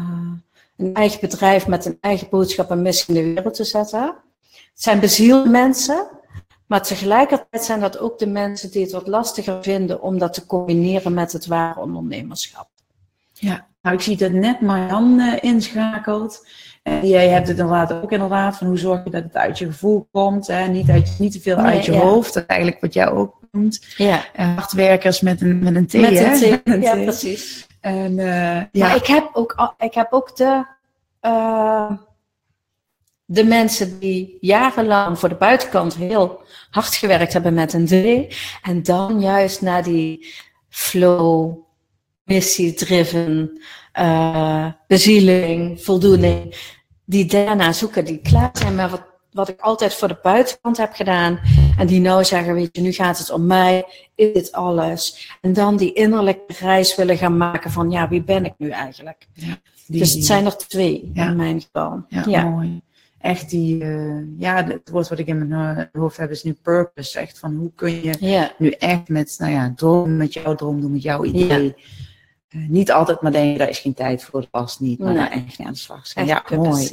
een 0.77 0.93
eigen 0.93 1.19
bedrijf 1.19 1.67
met 1.67 1.85
een 1.85 1.97
eigen 2.01 2.29
boodschap 2.29 2.71
en 2.71 2.81
missie 2.81 3.15
in 3.15 3.23
de 3.23 3.33
wereld 3.33 3.53
te 3.53 3.63
zetten. 3.63 4.01
Het 4.51 4.83
zijn 4.83 4.99
bezielde 4.99 5.49
mensen, 5.49 6.07
maar 6.65 6.83
tegelijkertijd 6.83 7.63
zijn 7.63 7.79
dat 7.79 7.97
ook 7.97 8.19
de 8.19 8.27
mensen 8.27 8.71
die 8.71 8.81
het 8.81 8.91
wat 8.91 9.07
lastiger 9.07 9.63
vinden 9.63 10.01
om 10.01 10.17
dat 10.17 10.33
te 10.33 10.45
combineren 10.45 11.13
met 11.13 11.31
het 11.31 11.45
ware 11.45 11.79
ondernemerschap. 11.79 12.69
Ja, 13.33 13.67
nou 13.81 13.95
ik 13.95 14.01
zie 14.01 14.17
dat 14.17 14.31
net 14.31 14.61
Marjan 14.61 15.19
uh, 15.19 15.33
inschakelt. 15.41 16.47
En 16.85 17.07
jij 17.07 17.29
hebt 17.29 17.47
het 17.47 17.57
inderdaad 17.57 17.93
ook 17.93 18.11
inderdaad 18.11 18.57
van 18.57 18.67
hoe 18.67 18.77
zorg 18.77 19.03
je 19.03 19.09
dat 19.09 19.23
het 19.23 19.35
uit 19.35 19.57
je 19.57 19.65
gevoel 19.65 20.07
komt. 20.11 20.47
Hè? 20.47 20.67
Niet, 20.67 20.89
uit, 20.89 21.15
niet 21.19 21.31
te 21.31 21.39
veel 21.39 21.57
uit 21.57 21.85
je 21.85 21.95
hoofd. 21.95 22.33
Dat 22.33 22.45
eigenlijk 22.45 22.81
wat 22.81 22.93
jij 22.93 23.09
ook 23.09 23.39
noemt. 23.51 23.85
Ja. 23.97 24.25
Uh, 24.39 24.55
hardwerkers 24.55 25.21
met 25.21 25.41
een, 25.41 25.59
met 25.59 25.75
een 25.75 25.87
T. 25.87 25.93
Met 25.93 26.19
een 26.19 26.61
T, 26.63 26.83
ja 26.83 26.95
precies. 26.95 27.67
En, 27.81 28.17
uh, 28.17 28.55
ja. 28.55 28.67
Maar 28.71 28.95
ik 28.95 29.05
heb 29.05 29.29
ook, 29.33 29.73
ik 29.77 29.93
heb 29.93 30.13
ook 30.13 30.35
de, 30.35 30.65
uh, 31.21 31.91
de 33.25 33.43
mensen 33.43 33.99
die 33.99 34.37
jarenlang 34.39 35.19
voor 35.19 35.29
de 35.29 35.35
buitenkant 35.35 35.95
heel 35.95 36.41
hard 36.69 36.95
gewerkt 36.95 37.33
hebben 37.33 37.53
met 37.53 37.73
een 37.73 37.85
D. 37.85 38.33
En 38.61 38.83
dan 38.83 39.19
juist 39.19 39.61
naar 39.61 39.83
die 39.83 40.33
flow, 40.69 41.57
missie-driven, 42.25 43.61
uh, 43.99 44.71
bezieling, 44.87 45.81
voldoening 45.81 46.55
die 47.05 47.25
daarna 47.25 47.71
zoeken, 47.73 48.05
die 48.05 48.17
klaar 48.17 48.49
zijn 48.53 48.75
met 48.75 48.91
wat, 48.91 49.03
wat 49.31 49.49
ik 49.49 49.59
altijd 49.59 49.93
voor 49.93 50.07
de 50.07 50.19
buitenkant 50.21 50.77
heb 50.77 50.93
gedaan. 50.93 51.39
En 51.77 51.87
die 51.87 51.99
nou 51.99 52.23
zeggen, 52.23 52.53
weet 52.53 52.69
je, 52.71 52.81
nu 52.81 52.91
gaat 52.91 53.17
het 53.17 53.31
om 53.31 53.45
mij, 53.45 53.85
is 54.15 54.33
dit 54.33 54.51
alles. 54.51 55.31
En 55.41 55.53
dan 55.53 55.77
die 55.77 55.93
innerlijke 55.93 56.53
reis 56.59 56.95
willen 56.95 57.17
gaan 57.17 57.37
maken 57.37 57.71
van, 57.71 57.91
ja, 57.91 58.09
wie 58.09 58.23
ben 58.23 58.45
ik 58.45 58.53
nu 58.57 58.69
eigenlijk? 58.69 59.27
Ja, 59.33 59.57
dus 59.87 60.13
het 60.13 60.25
zijn 60.25 60.45
er 60.45 60.57
twee 60.57 61.11
in 61.13 61.35
mijn 61.35 61.61
geval. 61.61 62.05
Ja, 62.25 62.43
mooi. 62.43 62.81
Echt 63.19 63.49
die, 63.49 63.83
uh, 63.83 64.23
ja, 64.37 64.65
het 64.65 64.89
woord 64.89 65.09
wat 65.09 65.19
ik 65.19 65.27
in 65.27 65.47
mijn 65.47 65.77
uh, 65.77 66.01
hoofd 66.01 66.17
heb 66.17 66.31
is 66.31 66.43
nu 66.43 66.53
purpose. 66.61 67.19
Echt 67.19 67.39
van, 67.39 67.55
hoe 67.55 67.71
kun 67.75 68.01
je 68.01 68.49
nu 68.57 68.69
echt 68.69 69.09
met, 69.09 69.35
nou 69.37 69.51
ja, 69.51 69.73
droom, 69.75 70.17
met 70.17 70.33
jouw 70.33 70.55
droom 70.55 70.81
doen, 70.81 70.91
met 70.91 71.01
jouw 71.01 71.23
idee 71.23 71.75
niet 72.67 72.91
altijd 72.91 73.21
maar 73.21 73.31
denken, 73.31 73.57
daar 73.57 73.69
is 73.69 73.79
geen 73.79 73.93
tijd 73.93 74.23
voor, 74.23 74.47
past 74.47 74.79
niet. 74.79 74.99
Maar 74.99 75.13
nee. 75.13 75.45
echt 75.47 75.59
aan 75.59 75.71
de 75.71 75.77
slag 75.77 76.07
zijn. 76.07 76.25
ja, 76.25 76.43
mooi. 76.49 76.87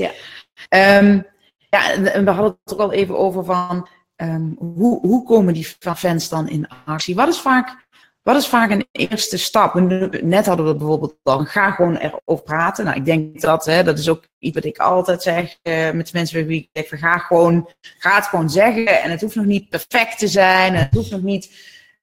Ja. 0.69 0.99
Um, 0.99 1.27
ja, 1.71 2.01
we 2.01 2.31
hadden 2.31 2.59
het 2.65 2.73
ook 2.73 2.81
al 2.81 2.93
even 2.93 3.19
over 3.19 3.45
van, 3.45 3.89
um, 4.17 4.57
hoe, 4.59 5.01
hoe 5.01 5.25
komen 5.25 5.55
die 5.55 5.77
fans 5.81 6.29
dan 6.29 6.49
in 6.49 6.69
actie? 6.85 7.15
Wat 7.15 7.29
is 7.29 7.41
vaak, 7.41 7.87
wat 8.23 8.37
is 8.37 8.47
vaak 8.47 8.71
een 8.71 8.87
eerste 8.93 9.39
stap? 9.39 9.75
Net 10.23 10.47
hadden 10.47 10.67
we 10.67 10.77
bijvoorbeeld 10.77 11.17
dan, 11.23 11.47
ga 11.47 11.71
gewoon 11.71 11.97
erover 11.97 12.45
praten. 12.45 12.85
Nou, 12.85 12.97
ik 12.97 13.05
denk 13.05 13.41
dat, 13.41 13.65
hè, 13.65 13.83
dat 13.83 13.99
is 13.99 14.09
ook 14.09 14.25
iets 14.39 14.55
wat 14.55 14.65
ik 14.65 14.79
altijd 14.79 15.23
zeg 15.23 15.57
uh, 15.63 15.91
met 15.91 16.07
de 16.07 16.13
mensen 16.13 16.39
bij 16.39 16.47
wie 16.47 16.71
ik 16.73 16.87
zeg, 16.89 17.01
ga 17.01 17.19
gewoon, 17.19 17.69
ga 17.81 18.15
het 18.15 18.27
gewoon 18.27 18.51
zeggen. 18.51 19.03
En 19.03 19.11
het 19.11 19.21
hoeft 19.21 19.35
nog 19.35 19.45
niet 19.45 19.69
perfect 19.69 20.19
te 20.19 20.29
zijn. 20.29 20.75
En 20.75 20.83
het 20.83 20.95
hoeft 20.95 21.11
nog 21.11 21.23
niet 21.23 21.51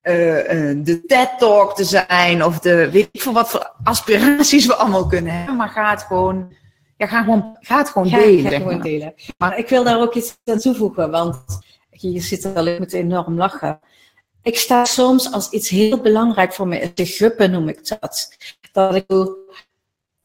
de 0.01 1.03
TED-talk 1.07 1.75
te 1.75 1.83
zijn 1.83 2.43
of 2.43 2.59
de 2.59 2.89
weet 2.91 3.09
ik 3.11 3.21
veel 3.21 3.33
wat 3.33 3.49
voor 3.49 3.73
aspiraties 3.83 4.65
we 4.65 4.75
allemaal 4.75 5.07
kunnen 5.07 5.33
hebben. 5.33 5.55
Maar 5.55 5.69
ga 5.69 5.89
het 5.89 6.01
gewoon, 6.01 6.53
ja, 6.97 7.07
ga 7.07 7.23
gewoon, 7.23 7.57
ga 7.59 7.77
het 7.77 7.89
gewoon 7.89 8.09
delen. 8.09 8.51
Ga 8.51 8.57
gewoon 8.57 8.81
delen. 8.81 9.13
Maar 9.37 9.57
ik 9.57 9.69
wil 9.69 9.83
daar 9.83 9.99
ook 9.99 10.13
iets 10.13 10.37
aan 10.45 10.59
toevoegen, 10.59 11.11
want 11.11 11.43
je 11.89 12.19
zit 12.19 12.43
er 12.43 12.53
wel 12.53 12.79
met 12.79 12.93
enorm 12.93 13.37
lachen. 13.37 13.79
Ik 14.41 14.57
sta 14.57 14.85
soms 14.85 15.31
als 15.31 15.49
iets 15.49 15.69
heel 15.69 16.01
belangrijk 16.01 16.53
voor 16.53 16.67
me, 16.67 16.91
de 16.93 17.05
guppen 17.05 17.51
noem 17.51 17.67
ik 17.67 17.87
dat. 17.87 18.37
Dat 18.71 18.95
ik 18.95 19.05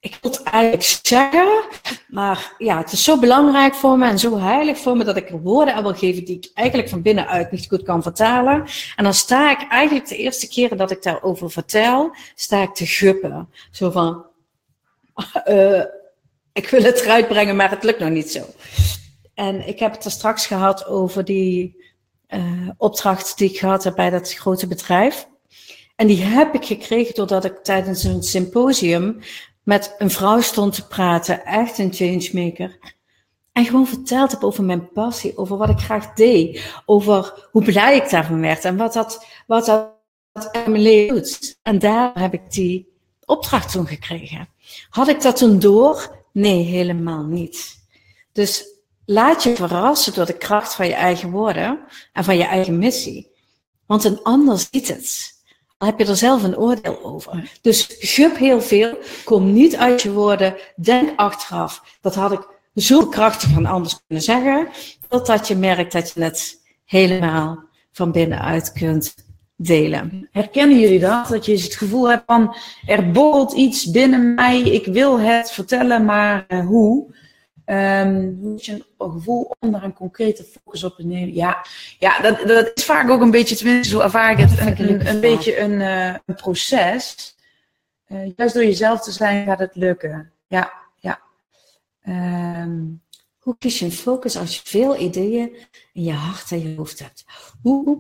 ik 0.05 0.19
wil 0.21 0.31
het 0.31 0.43
eigenlijk 0.43 0.83
zeggen, 1.03 1.63
maar 2.09 2.55
ja, 2.59 2.79
het 2.79 2.93
is 2.93 3.05
zo 3.05 3.19
belangrijk 3.19 3.75
voor 3.75 3.99
me 3.99 4.09
en 4.09 4.19
zo 4.19 4.39
heilig 4.39 4.79
voor 4.79 4.97
me 4.97 5.05
dat 5.05 5.17
ik 5.17 5.31
er 5.31 5.41
woorden 5.41 5.75
aan 5.75 5.83
wil 5.83 5.95
geven 5.95 6.25
die 6.25 6.37
ik 6.37 6.51
eigenlijk 6.55 6.89
van 6.89 7.03
binnenuit 7.03 7.51
niet 7.51 7.67
goed 7.69 7.83
kan 7.83 8.03
vertalen. 8.03 8.65
En 8.97 9.05
dan 9.05 9.15
sta 9.15 9.51
ik 9.51 9.71
eigenlijk 9.71 10.09
de 10.09 10.17
eerste 10.17 10.49
keren 10.49 10.77
dat 10.77 10.91
ik 10.91 11.03
daarover 11.03 11.51
vertel, 11.51 12.17
sta 12.35 12.63
ik 12.63 12.75
te 12.75 12.87
guppen. 12.87 13.49
Zo 13.71 13.91
van, 13.91 14.27
uh, 15.49 15.83
ik 16.61 16.69
wil 16.69 16.83
het 16.83 17.01
eruit 17.01 17.29
brengen, 17.29 17.57
maar 17.57 17.71
het 17.71 17.85
lukt 17.85 17.99
nog 17.99 18.11
niet 18.11 18.31
zo. 18.31 18.45
En 19.35 19.67
ik 19.69 19.79
heb 19.79 19.93
het 19.93 20.05
er 20.05 20.11
straks 20.11 20.47
gehad 20.47 20.87
over 20.87 21.25
die 21.25 21.85
uh, 22.29 22.71
opdracht 22.77 23.39
die 23.39 23.51
ik 23.51 23.59
gehad 23.59 23.85
heb 23.85 23.95
bij 23.95 24.11
dat 24.11 24.35
grote 24.35 24.67
bedrijf. 24.67 25.29
En 25.97 26.07
die 26.07 26.23
heb 26.23 26.55
ik 26.55 26.65
gekregen 26.65 27.15
doordat 27.15 27.45
ik 27.45 27.57
tijdens 27.63 28.05
een 28.05 28.23
symposium 28.23 29.21
met 29.65 29.95
een 29.99 30.11
vrouw 30.11 30.41
stond 30.41 30.75
te 30.75 30.87
praten, 30.87 31.45
echt 31.45 31.79
een 31.79 31.93
changemaker. 31.93 32.79
En 33.53 33.65
gewoon 33.65 33.87
verteld 33.87 34.31
heb 34.31 34.45
over 34.45 34.65
mijn 34.65 34.93
passie, 34.93 35.37
over 35.37 35.57
wat 35.57 35.69
ik 35.69 35.79
graag 35.79 36.15
deed, 36.15 36.75
over 36.87 37.49
hoe 37.53 37.65
blij 37.65 37.97
ik 37.97 38.11
daarvan 38.11 38.41
werd 38.41 38.65
en 38.65 38.77
wat 38.77 38.93
dat, 38.93 39.27
wat 39.47 39.67
dat 39.67 39.93
in 40.53 40.71
mijn 40.71 40.83
leven 40.83 41.15
doet. 41.15 41.59
En 41.63 41.79
daar 41.79 42.21
heb 42.21 42.33
ik 42.33 42.53
die 42.53 42.93
opdracht 43.25 43.73
toen 43.73 43.87
gekregen. 43.87 44.49
Had 44.89 45.09
ik 45.09 45.23
dat 45.23 45.37
toen 45.37 45.59
door? 45.59 46.25
Nee, 46.33 46.65
helemaal 46.65 47.23
niet. 47.23 47.87
Dus 48.33 48.65
laat 49.05 49.43
je 49.43 49.57
verrassen 49.57 50.15
door 50.15 50.27
de 50.27 50.37
kracht 50.37 50.75
van 50.75 50.87
je 50.87 50.95
eigen 50.95 51.31
woorden 51.31 51.81
en 52.13 52.25
van 52.25 52.37
je 52.37 52.45
eigen 52.45 52.79
missie. 52.79 53.31
Want 53.87 54.05
een 54.05 54.23
ander 54.23 54.59
ziet 54.59 54.89
het. 54.89 55.34
Al 55.79 55.87
heb 55.87 55.99
je 55.99 56.07
er 56.07 56.17
zelf 56.17 56.43
een 56.43 56.59
oordeel 56.59 57.05
over. 57.05 57.51
Dus 57.61 57.97
gup 57.99 58.37
heel 58.37 58.61
veel, 58.61 58.99
kom 59.25 59.53
niet 59.53 59.77
uit 59.77 60.03
je 60.03 60.13
woorden, 60.13 60.55
denk 60.77 61.13
achteraf. 61.17 61.99
Dat 62.01 62.15
had 62.15 62.33
ik 62.33 62.49
zo 62.75 63.07
krachtig 63.07 63.57
en 63.57 63.67
anders 63.67 64.01
kunnen 64.07 64.25
zeggen, 64.25 64.69
totdat 65.09 65.49
je 65.49 65.57
merkt 65.57 65.93
dat 65.93 66.13
je 66.15 66.23
het 66.23 66.61
helemaal 66.85 67.65
van 67.93 68.13
binnenuit 68.13 68.73
kunt 68.73 69.15
delen. 69.57 70.29
Herkennen 70.33 70.81
jullie 70.81 71.01
dat? 71.01 71.29
Dat 71.29 71.47
je 71.47 71.53
het 71.53 71.75
gevoel 71.75 72.11
hebt 72.11 72.23
van 72.27 72.57
er 72.87 73.11
borrelt 73.11 73.53
iets 73.53 73.91
binnen 73.91 74.35
mij, 74.35 74.61
ik 74.61 74.87
wil 74.87 75.21
het 75.21 75.51
vertellen, 75.51 76.05
maar 76.05 76.45
uh, 76.49 76.67
hoe? 76.67 77.15
Um, 77.67 78.39
moet 78.41 78.65
je 78.65 78.73
een 78.73 79.13
gevoel 79.13 79.55
om 79.61 79.73
daar 79.73 79.83
een 79.83 79.93
concrete 79.93 80.45
focus 80.45 80.85
op 80.85 80.97
te 80.97 81.07
nemen? 81.07 81.35
Ja, 81.35 81.67
ja 81.99 82.21
dat, 82.21 82.49
dat 82.49 82.71
is 82.75 82.85
vaak 82.85 83.11
ook 83.11 83.21
een 83.21 83.31
beetje, 83.31 83.57
tenminste 83.57 83.95
zo 83.95 84.01
ervaar 84.01 84.31
ik 84.31 84.49
het, 84.49 84.79
een, 84.79 85.07
een, 85.09 85.21
beetje 85.21 85.59
een, 85.59 85.81
uh, 85.81 86.15
een 86.27 86.35
proces. 86.35 87.35
Uh, 88.09 88.33
juist 88.37 88.55
door 88.55 88.65
jezelf 88.65 89.01
te 89.01 89.13
zijn 89.13 89.47
gaat 89.47 89.59
het 89.59 89.75
lukken. 89.75 90.33
Ja, 90.47 90.73
ja. 91.01 91.21
Um, 92.09 93.03
hoe 93.39 93.57
kies 93.59 93.79
je 93.79 93.85
een 93.85 93.93
focus 93.93 94.37
als 94.37 94.55
je 94.55 94.61
veel 94.65 94.97
ideeën 95.01 95.57
in 95.93 96.03
je 96.03 96.13
hart 96.13 96.51
en 96.51 96.69
je 96.69 96.77
hoofd 96.77 96.99
hebt? 96.99 97.25
Hoe, 97.63 97.99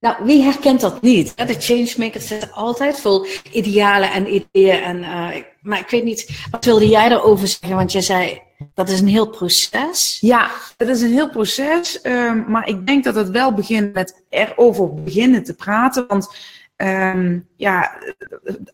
nou, 0.00 0.24
wie 0.24 0.42
herkent 0.42 0.80
dat 0.80 1.02
niet? 1.02 1.36
De 1.36 1.54
changemakers 1.58 2.26
zitten 2.26 2.52
altijd 2.52 3.00
vol 3.00 3.26
idealen 3.52 4.12
en 4.12 4.34
ideeën. 4.34 4.82
En, 4.82 4.96
uh, 4.96 5.42
maar 5.60 5.78
ik 5.78 5.90
weet 5.90 6.04
niet, 6.04 6.46
wat 6.50 6.64
wilde 6.64 6.88
jij 6.88 7.08
daarover 7.08 7.48
zeggen? 7.48 7.76
Want 7.76 7.92
je 7.92 8.00
zei, 8.00 8.42
dat 8.74 8.88
is 8.88 9.00
een 9.00 9.08
heel 9.08 9.28
proces. 9.28 10.18
Ja, 10.20 10.50
het 10.76 10.88
is 10.88 11.00
een 11.00 11.12
heel 11.12 11.30
proces. 11.30 12.00
Um, 12.02 12.44
maar 12.48 12.68
ik 12.68 12.86
denk 12.86 13.04
dat 13.04 13.14
het 13.14 13.30
wel 13.30 13.52
begint 13.52 13.92
met 13.92 14.24
erover 14.28 14.94
beginnen 14.94 15.44
te 15.44 15.54
praten. 15.54 16.04
Want 16.08 16.36
um, 16.76 17.48
ja, 17.56 17.98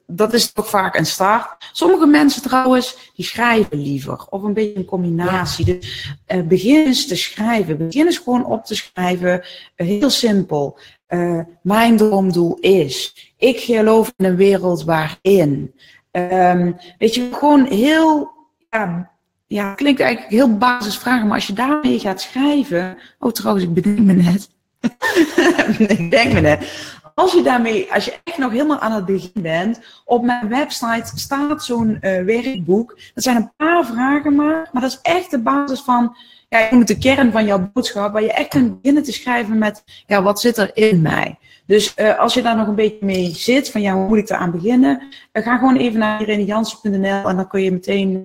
dat 0.07 0.33
is 0.33 0.53
toch 0.53 0.68
vaak 0.68 0.96
een 0.96 1.07
start. 1.07 1.70
Sommige 1.72 2.07
mensen 2.07 2.42
trouwens, 2.42 3.12
die 3.14 3.25
schrijven 3.25 3.83
liever. 3.83 4.27
Of 4.31 4.42
een 4.42 4.55
beetje 4.55 4.77
een 4.77 4.85
combinatie. 4.85 5.66
Ja. 5.66 5.72
Dus 5.72 6.16
uh, 6.29 6.42
begin 6.42 6.87
eens 6.87 7.07
te 7.07 7.16
schrijven. 7.16 7.77
Begin 7.77 8.07
eens 8.07 8.18
gewoon 8.18 8.44
op 8.44 8.64
te 8.64 8.75
schrijven. 8.75 9.44
Uh, 9.77 9.87
heel 9.87 10.11
simpel. 10.11 10.79
Uh, 11.09 11.40
mijn 11.62 11.96
droomdoel 11.96 12.57
is. 12.61 13.14
Ik 13.37 13.59
geloof 13.59 14.12
in 14.16 14.25
een 14.25 14.37
wereld 14.37 14.85
waarin. 14.85 15.75
Um, 16.12 16.77
weet 16.99 17.14
je, 17.14 17.29
gewoon 17.33 17.64
heel. 17.64 18.35
Ja, 18.70 19.14
ja, 19.46 19.74
klinkt 19.74 20.00
eigenlijk 20.00 20.32
heel 20.32 20.56
basisvragen, 20.56 21.26
maar 21.26 21.37
als 21.37 21.46
je 21.46 21.52
daarmee 21.52 21.98
gaat 21.98 22.20
schrijven. 22.20 22.98
Oh, 23.18 23.32
trouwens, 23.32 23.64
ik 23.64 23.74
bedenk 23.74 23.98
me 23.98 24.12
net. 24.12 24.50
ik 25.98 26.11
denk 26.11 26.32
me 26.32 26.40
net. 26.40 26.94
Als 27.14 27.32
je 27.32 27.42
daarmee, 27.42 27.92
als 27.92 28.04
je 28.04 28.18
echt 28.24 28.38
nog 28.38 28.50
helemaal 28.50 28.78
aan 28.78 28.92
het 28.92 29.04
begin 29.04 29.42
bent, 29.42 29.80
op 30.04 30.24
mijn 30.24 30.48
website 30.48 31.11
staat 31.14 31.64
zo'n 31.64 31.98
uh, 32.00 32.24
werkboek. 32.24 32.98
Dat 33.14 33.24
zijn 33.24 33.37
een 33.37 33.52
paar 33.56 33.87
vragen 33.87 34.35
maar, 34.35 34.68
maar 34.72 34.82
dat 34.82 34.90
is 34.90 34.98
echt 35.02 35.30
de 35.30 35.38
basis 35.38 35.80
van 35.80 36.16
ja, 36.48 36.59
je 36.59 36.76
moet 36.76 36.87
de 36.87 36.98
kern 36.98 37.32
van 37.32 37.44
jouw 37.44 37.70
boodschap, 37.72 38.12
waar 38.12 38.22
je 38.22 38.32
echt 38.32 38.48
kunt 38.48 38.80
beginnen 38.80 39.02
te 39.02 39.12
schrijven 39.12 39.59
met, 39.59 39.85
ja, 40.06 40.22
wat 40.22 40.40
zit 40.40 40.56
er 40.56 40.70
in 40.74 41.02
mij? 41.02 41.38
Dus 41.66 41.94
uh, 41.96 42.18
als 42.18 42.35
je 42.35 42.42
daar 42.42 42.56
nog 42.56 42.66
een 42.66 42.74
beetje 42.74 43.06
mee 43.06 43.35
zit, 43.35 43.70
van 43.70 43.80
ja, 43.80 43.94
hoe 43.94 44.09
moet 44.09 44.18
ik 44.18 44.30
eraan 44.30 44.50
beginnen? 44.50 45.02
Uh, 45.32 45.42
ga 45.42 45.59
gewoon 45.59 45.76
even 45.76 45.98
naar 45.98 46.22
irenejansen.nl 46.22 47.28
en 47.28 47.37
dan 47.37 47.48
kun 47.48 47.62
je 47.62 47.72
meteen 47.72 48.24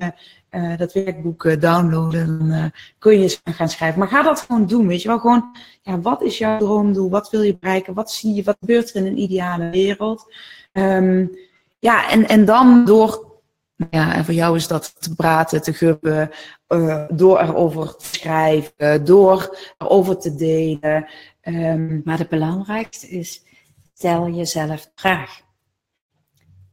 uh, 0.52 0.78
dat 0.78 0.94
werkboek 0.94 1.62
downloaden. 1.62 2.50
Dan 2.50 2.72
kun 2.98 3.14
je 3.14 3.24
eens 3.24 3.42
gaan 3.44 3.70
schrijven. 3.70 4.00
Maar 4.00 4.08
ga 4.08 4.22
dat 4.22 4.42
gewoon 4.42 4.66
doen, 4.66 4.88
weet 4.88 5.02
je 5.02 5.08
wel. 5.08 5.20
Gewoon, 5.20 5.56
ja, 5.82 6.00
wat 6.00 6.22
is 6.22 6.38
jouw 6.38 6.58
droomdoel? 6.58 7.10
Wat 7.10 7.30
wil 7.30 7.42
je 7.42 7.58
bereiken? 7.58 7.94
Wat 7.94 8.12
zie 8.12 8.34
je? 8.34 8.44
Wat 8.44 8.58
gebeurt 8.60 8.90
er 8.90 8.96
in 8.96 9.06
een 9.06 9.20
ideale 9.20 9.70
wereld? 9.70 10.34
Um, 10.74 11.38
ja, 11.80 12.10
en, 12.10 12.28
en 12.28 12.46
dan 12.46 12.86
door 12.86 13.30
ja, 13.90 14.14
en 14.14 14.26
voor 14.26 14.34
jou 14.34 14.56
is 14.56 14.68
dat 14.68 15.02
te 15.02 15.16
praten, 15.16 15.62
te 15.62 15.74
gubben, 15.74 16.30
door 17.10 17.40
erover 17.40 17.96
te 17.96 18.06
schrijven, 18.06 19.06
door 19.06 19.58
erover 19.78 20.20
te 20.20 20.36
delen. 20.36 21.10
Um, 21.44 22.02
maar 22.04 22.18
het 22.18 22.30
belangrijkste 22.30 23.08
is, 23.08 23.44
stel 23.94 24.30
jezelf 24.30 24.92
vraag. 24.96 25.42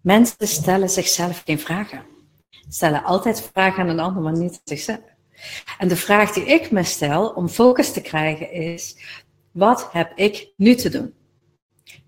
Mensen 0.01 0.49
stellen 0.49 0.91
zichzelf 0.91 1.43
geen 1.45 1.59
vragen. 1.59 2.03
Stellen 2.69 3.05
altijd 3.05 3.51
vragen 3.53 3.83
aan 3.83 3.89
een 3.89 4.01
ander, 4.01 4.23
maar 4.23 4.39
niet 4.39 4.61
zichzelf. 4.65 5.01
En 5.79 5.89
de 5.89 5.97
vraag 5.97 6.33
die 6.33 6.45
ik 6.45 6.71
me 6.71 6.83
stel 6.83 7.29
om 7.29 7.49
focus 7.49 7.93
te 7.93 8.01
krijgen 8.01 8.53
is, 8.53 8.97
wat 9.53 9.89
heb 9.93 10.13
ik 10.15 10.53
nu 10.57 10.75
te 10.75 10.89
doen? 10.89 11.15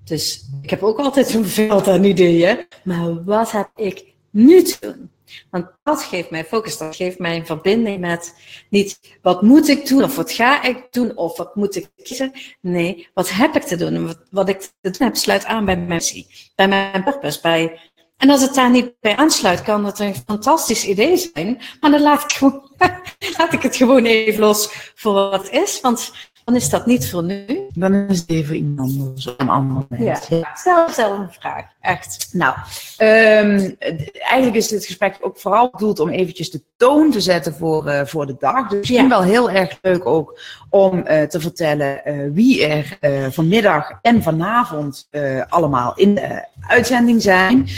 Dus 0.04 0.48
ik 0.62 0.70
heb 0.70 0.82
ook 0.82 0.98
altijd 0.98 1.28
zo'n 1.28 1.44
veld 1.44 1.88
aan 1.88 2.04
ideeën, 2.04 2.66
maar 2.84 3.24
wat 3.24 3.50
heb 3.50 3.70
ik 3.74 4.14
nu 4.30 4.62
te 4.62 4.76
doen. 4.80 5.10
Want 5.50 5.66
dat 5.82 6.02
geeft 6.02 6.30
mij 6.30 6.44
focus, 6.44 6.78
dat 6.78 6.96
geeft 6.96 7.18
mij 7.18 7.36
een 7.36 7.46
verbinding 7.46 8.00
met 8.00 8.34
niet 8.70 9.18
wat 9.22 9.42
moet 9.42 9.68
ik 9.68 9.86
doen 9.86 10.02
of 10.02 10.16
wat 10.16 10.32
ga 10.32 10.62
ik 10.62 10.86
doen 10.90 11.16
of 11.16 11.36
wat 11.36 11.54
moet 11.54 11.76
ik 11.76 11.88
kiezen. 12.02 12.32
Nee, 12.60 13.08
wat 13.14 13.30
heb 13.30 13.56
ik 13.56 13.62
te 13.62 13.76
doen 13.76 13.94
en 13.94 14.06
wat, 14.06 14.20
wat 14.30 14.48
ik 14.48 14.60
te 14.60 14.90
doen 14.90 15.06
heb 15.06 15.16
sluit 15.16 15.44
aan 15.44 15.64
bij 15.64 15.76
mijn 15.76 15.88
missie, 15.88 16.26
bij 16.54 16.68
mijn 16.68 17.04
purpose. 17.04 17.40
Bij... 17.40 17.89
En 18.20 18.30
als 18.30 18.42
het 18.42 18.54
daar 18.54 18.70
niet 18.70 18.92
bij 19.00 19.16
aansluit, 19.16 19.62
kan 19.62 19.82
dat 19.82 19.98
een 19.98 20.14
fantastisch 20.26 20.86
idee 20.86 21.16
zijn, 21.16 21.60
maar 21.80 21.90
dan 21.90 22.02
laat 22.02 22.22
ik, 22.22 22.32
gewoon, 22.32 22.70
laat 23.38 23.52
ik 23.52 23.62
het 23.62 23.76
gewoon 23.76 24.04
even 24.04 24.40
los 24.40 24.92
voor 24.94 25.12
wat 25.12 25.42
het 25.42 25.52
is. 25.52 25.80
Want 25.80 26.12
dan 26.44 26.56
is 26.56 26.70
dat 26.70 26.86
niet 26.86 27.10
voor 27.10 27.22
nu. 27.22 27.44
Dan 27.72 27.94
is 27.94 28.18
het 28.18 28.30
even 28.30 28.56
iemand 28.56 28.98
anders 29.00 29.34
een 29.36 29.48
ander. 29.48 29.86
Ja. 29.98 30.14
Stel 30.54 30.88
zelf 30.90 31.18
een 31.18 31.32
vraag, 31.32 31.64
echt. 31.80 32.28
Nou, 32.32 32.54
um, 32.98 33.76
eigenlijk 34.12 34.54
is 34.54 34.68
dit 34.68 34.84
gesprek 34.84 35.18
ook 35.20 35.38
vooral 35.38 35.70
bedoeld 35.70 36.00
om 36.00 36.08
eventjes 36.08 36.50
de 36.50 36.62
toon 36.76 37.10
te 37.10 37.20
zetten 37.20 37.54
voor, 37.54 37.86
uh, 37.86 38.00
voor 38.04 38.26
de 38.26 38.36
dag. 38.38 38.68
Dus 38.68 38.78
misschien 38.78 39.02
ja. 39.02 39.08
wel 39.08 39.22
heel 39.22 39.50
erg 39.50 39.78
leuk 39.82 40.06
ook 40.06 40.40
om 40.70 40.98
uh, 40.98 41.22
te 41.22 41.40
vertellen 41.40 42.00
uh, 42.04 42.30
wie 42.32 42.66
er 42.66 42.98
vanmiddag 43.32 43.98
en 44.02 44.22
vanavond 44.22 45.08
allemaal 45.48 45.94
in 45.94 46.14
de 46.14 46.44
uitzending 46.60 47.22
zijn. 47.22 47.68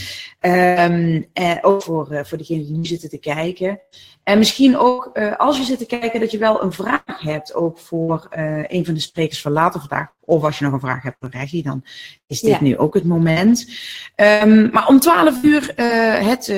Um, 0.44 1.26
ook 1.60 1.82
voor, 1.82 2.26
voor 2.26 2.38
degenen 2.38 2.64
die 2.64 2.76
nu 2.76 2.84
zitten 2.84 3.08
te 3.08 3.18
kijken. 3.18 3.80
En 4.24 4.38
misschien 4.38 4.76
ook, 4.76 5.10
uh, 5.14 5.36
als 5.36 5.56
je 5.56 5.64
zit 5.64 5.78
te 5.78 5.86
kijken, 5.86 6.20
dat 6.20 6.30
je 6.30 6.38
wel 6.38 6.62
een 6.62 6.72
vraag 6.72 7.02
hebt, 7.04 7.54
ook 7.54 7.78
voor 7.78 8.28
uh, 8.36 8.64
een 8.66 8.84
van 8.84 8.94
de 8.94 9.00
sprekers 9.00 9.40
van 9.40 9.52
later 9.52 9.80
vandaag. 9.80 10.12
Of 10.24 10.44
als 10.44 10.58
je 10.58 10.64
nog 10.64 10.72
een 10.72 10.80
vraag 10.80 11.02
hebt 11.02 11.16
voor 11.20 11.28
Reggie, 11.30 11.62
dan 11.62 11.84
is 12.26 12.40
dit 12.40 12.50
ja. 12.50 12.62
nu 12.62 12.78
ook 12.78 12.94
het 12.94 13.04
moment. 13.04 13.66
Um, 14.16 14.70
maar 14.72 14.88
om 14.88 15.00
12 15.00 15.42
uur 15.42 15.72
uh, 15.76 16.28
het 16.28 16.48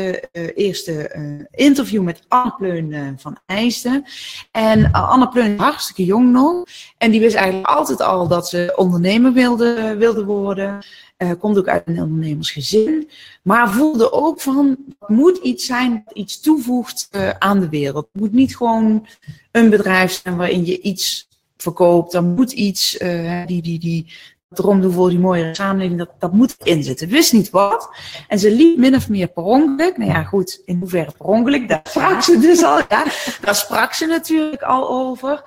eerste 0.55 1.17
interview 1.51 2.03
met 2.03 2.25
Anne 2.29 2.55
Pleun 2.59 3.19
van 3.19 3.39
IJsden. 3.47 4.05
En 4.51 4.93
Anne 4.93 5.29
Pleun 5.29 5.53
is 5.53 5.61
hartstikke 5.61 6.05
jong 6.05 6.33
nog. 6.33 6.65
En 6.99 7.11
die 7.11 7.21
wist 7.21 7.37
eigenlijk 7.37 7.67
altijd 7.67 8.01
al 8.01 8.29
dat 8.29 8.49
ze 8.49 8.73
ondernemer 8.77 9.33
wilde, 9.33 9.97
wilde 9.97 10.25
worden. 10.25 10.85
Uh, 11.19 11.31
komt 11.39 11.59
ook 11.59 11.69
uit 11.69 11.83
een 11.87 12.03
ondernemersgezin. 12.03 13.11
Maar 13.43 13.71
voelde 13.71 14.13
ook 14.13 14.41
van, 14.41 14.77
het 14.99 15.09
moet 15.09 15.37
iets 15.37 15.67
zijn 15.67 16.03
dat 16.05 16.17
iets 16.17 16.41
toevoegt 16.41 17.09
uh, 17.13 17.31
aan 17.39 17.54
de 17.61 17.69
wereld. 17.69 18.09
Het 18.13 18.23
moet 18.23 18.33
niet 18.33 18.57
gewoon 18.57 19.07
een 19.51 19.71
bedrijf 19.71 20.21
zijn 20.23 20.37
waarin 20.37 20.67
je 20.67 20.81
iets 20.81 21.29
verkoopt. 21.57 22.15
Er 22.15 22.25
moet 22.25 22.53
iets, 22.53 23.01
uh, 23.01 23.47
die, 23.47 23.63
die, 23.63 23.79
die 23.79 24.13
voor 24.57 25.09
die 25.09 25.19
mooie 25.19 25.55
samenleving, 25.55 25.99
dat, 25.99 26.11
dat 26.19 26.33
moet 26.33 26.57
erin 26.59 26.83
zitten. 26.83 27.09
Wist 27.09 27.33
niet 27.33 27.51
wat. 27.51 27.89
En 28.29 28.39
ze 28.39 28.51
liep 28.51 28.79
min 28.79 28.95
of 28.95 29.09
meer 29.09 29.29
per 29.29 29.43
ongeluk. 29.43 29.97
Nou 29.97 30.11
ja, 30.11 30.23
goed, 30.23 30.63
in 30.65 30.79
hoeverre 30.79 31.13
per 31.19 31.27
ongeluk, 31.27 31.69
daar 31.69 31.81
sprak 31.85 32.23
ze 32.23 32.39
dus 32.39 32.63
al. 32.63 32.79
Ja, 32.79 33.05
daar 33.41 33.55
sprak 33.55 33.93
ze 33.93 34.07
natuurlijk 34.07 34.63
al 34.63 34.91
over. 34.91 35.43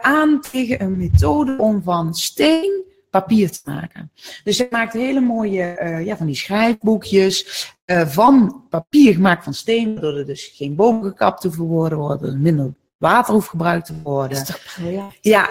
aan 0.00 0.40
tegen 0.50 0.82
een 0.82 0.96
methode 0.96 1.56
om 1.58 1.82
van 1.82 2.14
steen 2.14 2.84
papier 3.20 3.50
te 3.50 3.60
maken. 3.64 4.10
Dus 4.44 4.56
ze 4.56 4.66
maakt 4.70 4.92
hele 4.92 5.20
mooie, 5.20 5.78
uh, 5.82 6.04
ja, 6.04 6.16
van 6.16 6.26
die 6.26 6.36
schrijfboekjes 6.36 7.73
uh, 7.86 8.06
van 8.06 8.64
papier 8.70 9.14
gemaakt 9.14 9.44
van 9.44 9.54
steen, 9.54 9.92
waardoor 9.92 10.16
er 10.16 10.26
dus 10.26 10.52
geen 10.54 10.74
bomen 10.74 11.10
gekapt 11.10 11.42
hoeven 11.42 11.64
worden, 11.64 11.98
worden 11.98 12.42
minder 12.42 12.74
water 12.96 13.34
hoeft 13.34 13.48
gebruikt 13.48 13.86
te 13.86 14.02
worden. 14.02 14.38
Dat 14.38 14.48
is 14.48 14.54
toch 14.54 14.74
briljant? 14.74 15.14
Ja, 15.20 15.50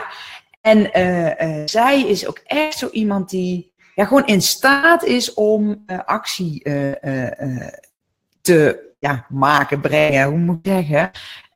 en 0.62 0.80
uh, 0.80 1.62
zij 1.66 2.02
is 2.02 2.28
ook 2.28 2.42
echt 2.46 2.78
zo 2.78 2.90
iemand 2.90 3.30
die 3.30 3.72
ja, 3.96 4.06
gewoon 4.06 4.26
in 4.26 4.42
staat 4.42 5.04
is 5.04 5.34
om 5.34 5.84
actie 6.06 6.62
te 8.42 8.94
ja, 9.00 9.26
maken, 9.30 9.82
brengen, 9.82 10.28
hoe 10.28 10.38
moet 10.38 10.58
ik 10.62 10.72
zeggen. 10.72 11.12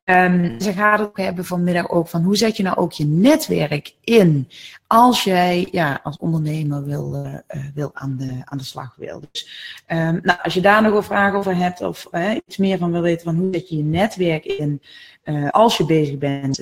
Um, 0.10 0.60
ze 0.62 0.74
gaat 0.74 1.00
het 1.00 1.08
ook 1.08 1.18
hebben 1.18 1.46
vanmiddag 1.46 1.90
ook 1.90 2.08
van 2.08 2.24
hoe 2.24 2.38
zet 2.38 2.58
je 2.58 2.64
nou 2.64 2.78
ook 2.78 2.92
je 2.92 3.06
netwerk 3.06 3.96
in 4.04 4.50
als 4.88 5.24
jij 5.24 5.68
ja, 5.72 6.00
als 6.04 6.18
ondernemer 6.18 6.86
wil, 6.86 7.16
uh, 7.16 7.64
wil 7.74 7.90
aan, 7.94 8.18
de, 8.18 8.42
aan 8.46 8.58
de 8.58 8.64
slag 8.64 8.96
wil. 8.96 9.22
Dus 9.32 9.48
um, 9.88 10.20
nou, 10.24 10.40
als 10.42 10.54
je 10.54 10.62
daar 10.62 10.82
nog 10.82 10.94
een 10.94 11.04
vraag 11.04 11.34
over 11.34 11.56
hebt 11.56 11.82
of 11.82 12.08
iets 12.46 12.58
meer 12.58 12.78
van 12.78 12.92
wil 12.92 13.02
weten 13.02 13.24
van 13.24 13.36
hoe 13.36 13.50
zet 13.52 13.70
je 13.70 13.78
je 13.78 13.84
netwerk 13.84 14.46
in 14.46 14.82
uh, 15.24 15.50
als 15.50 15.78
je 15.78 15.86
bezig 15.86 16.18
bent 16.18 16.58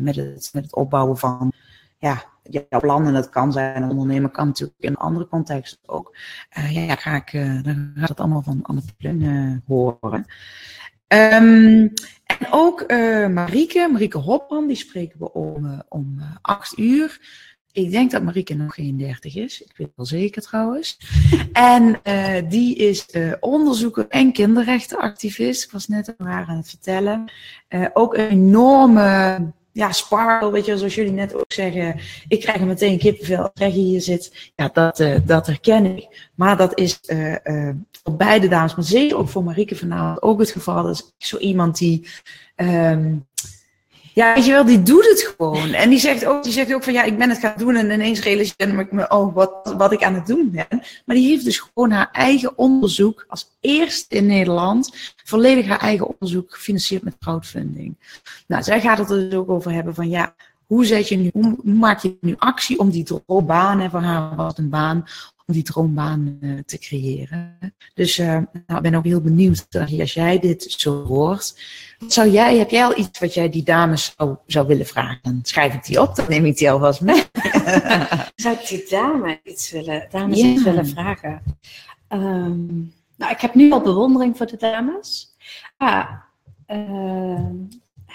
met, 0.00 0.16
het, 0.16 0.50
met 0.52 0.64
het 0.64 0.74
opbouwen 0.74 1.16
van 1.16 1.52
ja, 1.98 2.24
jouw 2.42 2.80
plannen. 2.80 3.12
Dat 3.12 3.30
kan 3.30 3.52
zijn, 3.52 3.82
een 3.82 3.90
ondernemer 3.90 4.30
kan 4.30 4.46
natuurlijk 4.46 4.80
in 4.80 4.90
een 4.90 4.96
andere 4.96 5.28
context 5.28 5.78
ook. 5.86 6.16
ja, 6.70 6.94
ga 6.94 7.14
ik, 7.14 7.32
dan 7.64 7.92
gaat 7.94 8.08
het 8.08 8.20
allemaal 8.20 8.42
van 8.42 8.62
Anne 8.62 8.82
Plun 8.96 9.62
horen. 9.66 10.26
Um, 11.08 11.92
en 12.26 12.46
ook 12.50 12.84
uh, 12.86 13.28
Marieke, 13.28 13.88
Marieke 13.92 14.18
Hopman, 14.18 14.66
die 14.66 14.76
spreken 14.76 15.18
we 15.18 15.32
om, 15.32 15.64
uh, 15.64 15.78
om 15.88 16.14
uh, 16.18 16.24
acht 16.42 16.78
uur. 16.78 17.20
Ik 17.72 17.90
denk 17.90 18.10
dat 18.10 18.22
Marieke 18.22 18.54
nog 18.54 18.74
geen 18.74 18.96
dertig 18.96 19.36
is. 19.36 19.62
Ik 19.62 19.76
weet 19.76 19.92
wel 19.96 20.06
zeker 20.06 20.42
trouwens. 20.42 20.98
en 21.52 22.00
die 22.48 22.76
is 22.76 23.06
onderzoeker 23.40 24.06
en 24.08 24.32
kinderrechtenactivist. 24.32 25.64
Ik 25.64 25.70
was 25.70 25.88
net 25.88 26.14
aan 26.16 26.26
haar 26.26 26.46
aan 26.46 26.56
het 26.56 26.68
vertellen. 26.68 27.32
ook 27.92 28.16
een 28.16 28.28
enorme 28.28 29.38
ja, 29.76 29.92
sparkle, 29.92 30.50
weet 30.50 30.66
je, 30.66 30.78
zoals 30.78 30.94
jullie 30.94 31.12
net 31.12 31.34
ook 31.34 31.52
zeggen. 31.52 32.00
Ik 32.28 32.40
krijg 32.40 32.60
er 32.60 32.66
meteen 32.66 32.98
kippenvel 32.98 33.50
als 33.54 33.74
je 33.74 33.80
hier 33.80 34.00
zit. 34.00 34.52
Ja, 34.56 34.70
dat, 34.72 35.04
dat 35.24 35.46
herken 35.46 35.96
ik. 35.96 36.30
Maar 36.34 36.56
dat 36.56 36.78
is 36.78 37.00
voor 38.02 38.16
beide 38.16 38.48
dames, 38.48 38.74
maar 38.74 38.84
zeker 38.84 39.16
ook 39.16 39.28
voor 39.28 39.44
Marieke 39.44 39.76
vanavond 39.76 40.22
ook 40.22 40.38
het 40.38 40.50
geval. 40.50 40.82
Dat 40.82 41.12
is 41.18 41.28
zo 41.28 41.38
iemand 41.38 41.78
die, 41.78 42.08
um, 42.56 43.26
ja, 44.16 44.34
weet 44.34 44.44
je 44.44 44.52
wel, 44.52 44.64
die 44.64 44.82
doet 44.82 45.08
het 45.08 45.34
gewoon. 45.36 45.72
En 45.72 45.90
die 45.90 45.98
zegt 45.98 46.24
ook, 46.24 46.42
die 46.42 46.52
zegt 46.52 46.74
ook 46.74 46.82
van 46.82 46.92
ja, 46.92 47.02
ik 47.02 47.18
ben 47.18 47.28
het 47.28 47.38
gaan 47.38 47.54
doen 47.56 47.74
en 47.74 47.90
ineens 47.90 48.20
realiseer 48.20 48.78
ik 48.78 48.92
me, 48.92 49.08
oh, 49.08 49.34
wat, 49.34 49.74
wat 49.76 49.92
ik 49.92 50.02
aan 50.02 50.14
het 50.14 50.26
doen 50.26 50.50
ben. 50.50 50.82
Maar 51.04 51.16
die 51.16 51.28
heeft 51.28 51.44
dus 51.44 51.58
gewoon 51.58 51.90
haar 51.90 52.08
eigen 52.12 52.58
onderzoek 52.58 53.24
als 53.28 53.56
eerste 53.60 54.16
in 54.16 54.26
Nederland, 54.26 55.14
volledig 55.24 55.66
haar 55.66 55.80
eigen 55.80 56.06
onderzoek 56.06 56.54
gefinancierd 56.54 57.02
met 57.02 57.18
crowdfunding. 57.18 57.96
Nou, 58.46 58.62
zij 58.62 58.80
gaat 58.80 58.98
het 58.98 59.10
er 59.10 59.30
dus 59.30 59.38
ook 59.38 59.50
over 59.50 59.72
hebben 59.72 59.94
van 59.94 60.08
ja, 60.08 60.34
hoe, 60.66 60.84
zet 60.84 61.08
je 61.08 61.16
nu, 61.16 61.30
hoe 61.32 61.56
maak 61.62 62.00
je 62.00 62.16
nu 62.20 62.34
actie 62.38 62.78
om 62.78 62.90
die 62.90 63.04
droombaan, 63.04 63.80
en 63.80 63.90
voor 63.90 64.00
haar 64.00 64.36
was 64.36 64.58
een 64.58 64.70
baan, 64.70 65.04
om 65.46 65.54
die 65.54 65.62
droombaan 65.62 66.38
uh, 66.40 66.58
te 66.66 66.78
creëren. 66.78 67.58
Dus 67.94 68.18
uh, 68.18 68.26
nou, 68.26 68.44
ik 68.66 68.82
ben 68.82 68.94
ook 68.94 69.04
heel 69.04 69.20
benieuwd, 69.20 69.66
als 70.00 70.14
jij 70.14 70.38
dit 70.38 70.74
zo 70.76 71.04
hoort, 71.04 71.60
zou 72.06 72.30
jij, 72.30 72.56
heb 72.56 72.70
jij 72.70 72.84
al 72.84 72.98
iets 72.98 73.18
wat 73.18 73.34
jij 73.34 73.48
die 73.48 73.62
dames 73.62 74.14
zou, 74.16 74.36
zou 74.46 74.66
willen 74.66 74.86
vragen? 74.86 75.18
Dan 75.22 75.40
schrijf 75.42 75.74
ik 75.74 75.84
die 75.84 76.00
op, 76.00 76.16
dan 76.16 76.26
neem 76.28 76.44
ik 76.44 76.56
die 76.56 76.70
alvast 76.70 77.00
mee. 77.00 77.24
zou 78.34 78.56
ik 78.56 78.68
die 78.68 78.86
dame 78.88 79.40
iets 79.44 79.70
willen, 79.70 80.06
dames 80.10 80.40
ja. 80.40 80.46
iets 80.46 80.62
willen 80.62 80.86
vragen? 80.86 81.42
Um, 82.08 82.92
nou, 83.16 83.32
ik 83.32 83.40
heb 83.40 83.54
nu 83.54 83.72
al 83.72 83.80
bewondering 83.80 84.36
voor 84.36 84.46
de 84.46 84.56
dames. 84.56 85.36
Ah, 85.76 86.10
uh, 86.68 87.46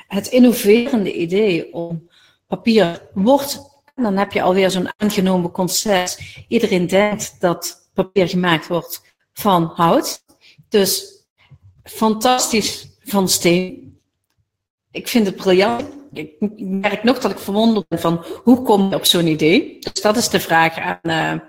het 0.08 0.28
innoverende 0.28 1.14
idee 1.14 1.74
om 1.74 2.10
papier 2.48 3.02
wordt 3.14 3.71
dan 4.02 4.18
heb 4.18 4.32
je 4.32 4.42
alweer 4.42 4.72
zo'n 4.72 4.90
aangenomen 4.98 5.52
concept. 5.52 6.22
Iedereen 6.48 6.88
denkt 6.88 7.36
dat 7.40 7.90
papier 7.94 8.28
gemaakt 8.28 8.68
wordt 8.68 9.02
van 9.34 9.72
hout. 9.76 10.24
Dus 10.70 11.24
fantastisch 11.84 12.88
van 13.04 13.30
steen. 13.30 14.00
Ik 14.92 15.08
vind 15.08 15.26
het 15.26 15.36
briljant. 15.36 15.84
Ik 16.14 16.36
merk 16.58 17.04
nog 17.04 17.20
dat 17.20 17.32
ik 17.32 17.40
verwonderd 17.40 17.88
ben 17.88 18.00
van 18.00 18.26
hoe 18.44 18.62
kom 18.62 18.90
je 18.90 18.96
op 18.96 19.06
zo'n 19.06 19.28
idee. 19.28 19.78
Dus 19.80 20.02
dat 20.02 20.18
is 20.18 20.30
de 20.30 20.40
vraag 20.40 20.78
aan, 20.78 21.00
uh, 21.04 21.40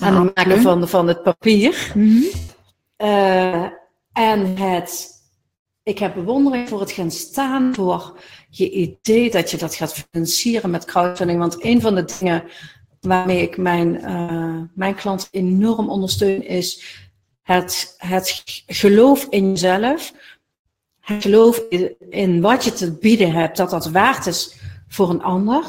aan 0.00 0.24
het 0.24 0.34
maken 0.34 0.62
van, 0.62 0.88
van 0.88 1.08
het 1.08 1.22
papier. 1.22 1.92
Mm 1.94 2.02
-hmm. 2.02 2.30
uh, 3.08 3.68
en 4.12 4.56
het, 4.56 5.08
ik 5.82 5.98
heb 5.98 6.14
bewondering 6.14 6.68
voor 6.68 6.80
het 6.80 6.92
gaan 6.92 7.10
staan 7.10 7.74
voor 7.74 8.18
je 8.56 8.70
idee 8.70 9.30
dat 9.30 9.50
je 9.50 9.56
dat 9.56 9.74
gaat 9.74 9.94
financieren 10.10 10.70
met 10.70 10.84
crowdfunding. 10.84 11.38
Want 11.38 11.64
een 11.64 11.80
van 11.80 11.94
de 11.94 12.04
dingen 12.18 12.44
waarmee 13.00 13.42
ik 13.42 13.56
mijn, 13.56 13.94
uh, 13.94 14.60
mijn 14.74 14.94
klant 14.94 15.28
enorm 15.30 15.88
ondersteun 15.88 16.46
is 16.46 16.84
het, 17.42 17.94
het 17.98 18.42
geloof 18.66 19.26
in 19.30 19.50
jezelf. 19.50 20.12
Het 21.00 21.22
geloof 21.22 21.58
in 22.10 22.40
wat 22.40 22.64
je 22.64 22.72
te 22.72 22.98
bieden 22.98 23.32
hebt, 23.32 23.56
dat 23.56 23.70
dat 23.70 23.90
waard 23.90 24.26
is 24.26 24.56
voor 24.88 25.10
een 25.10 25.22
ander. 25.22 25.62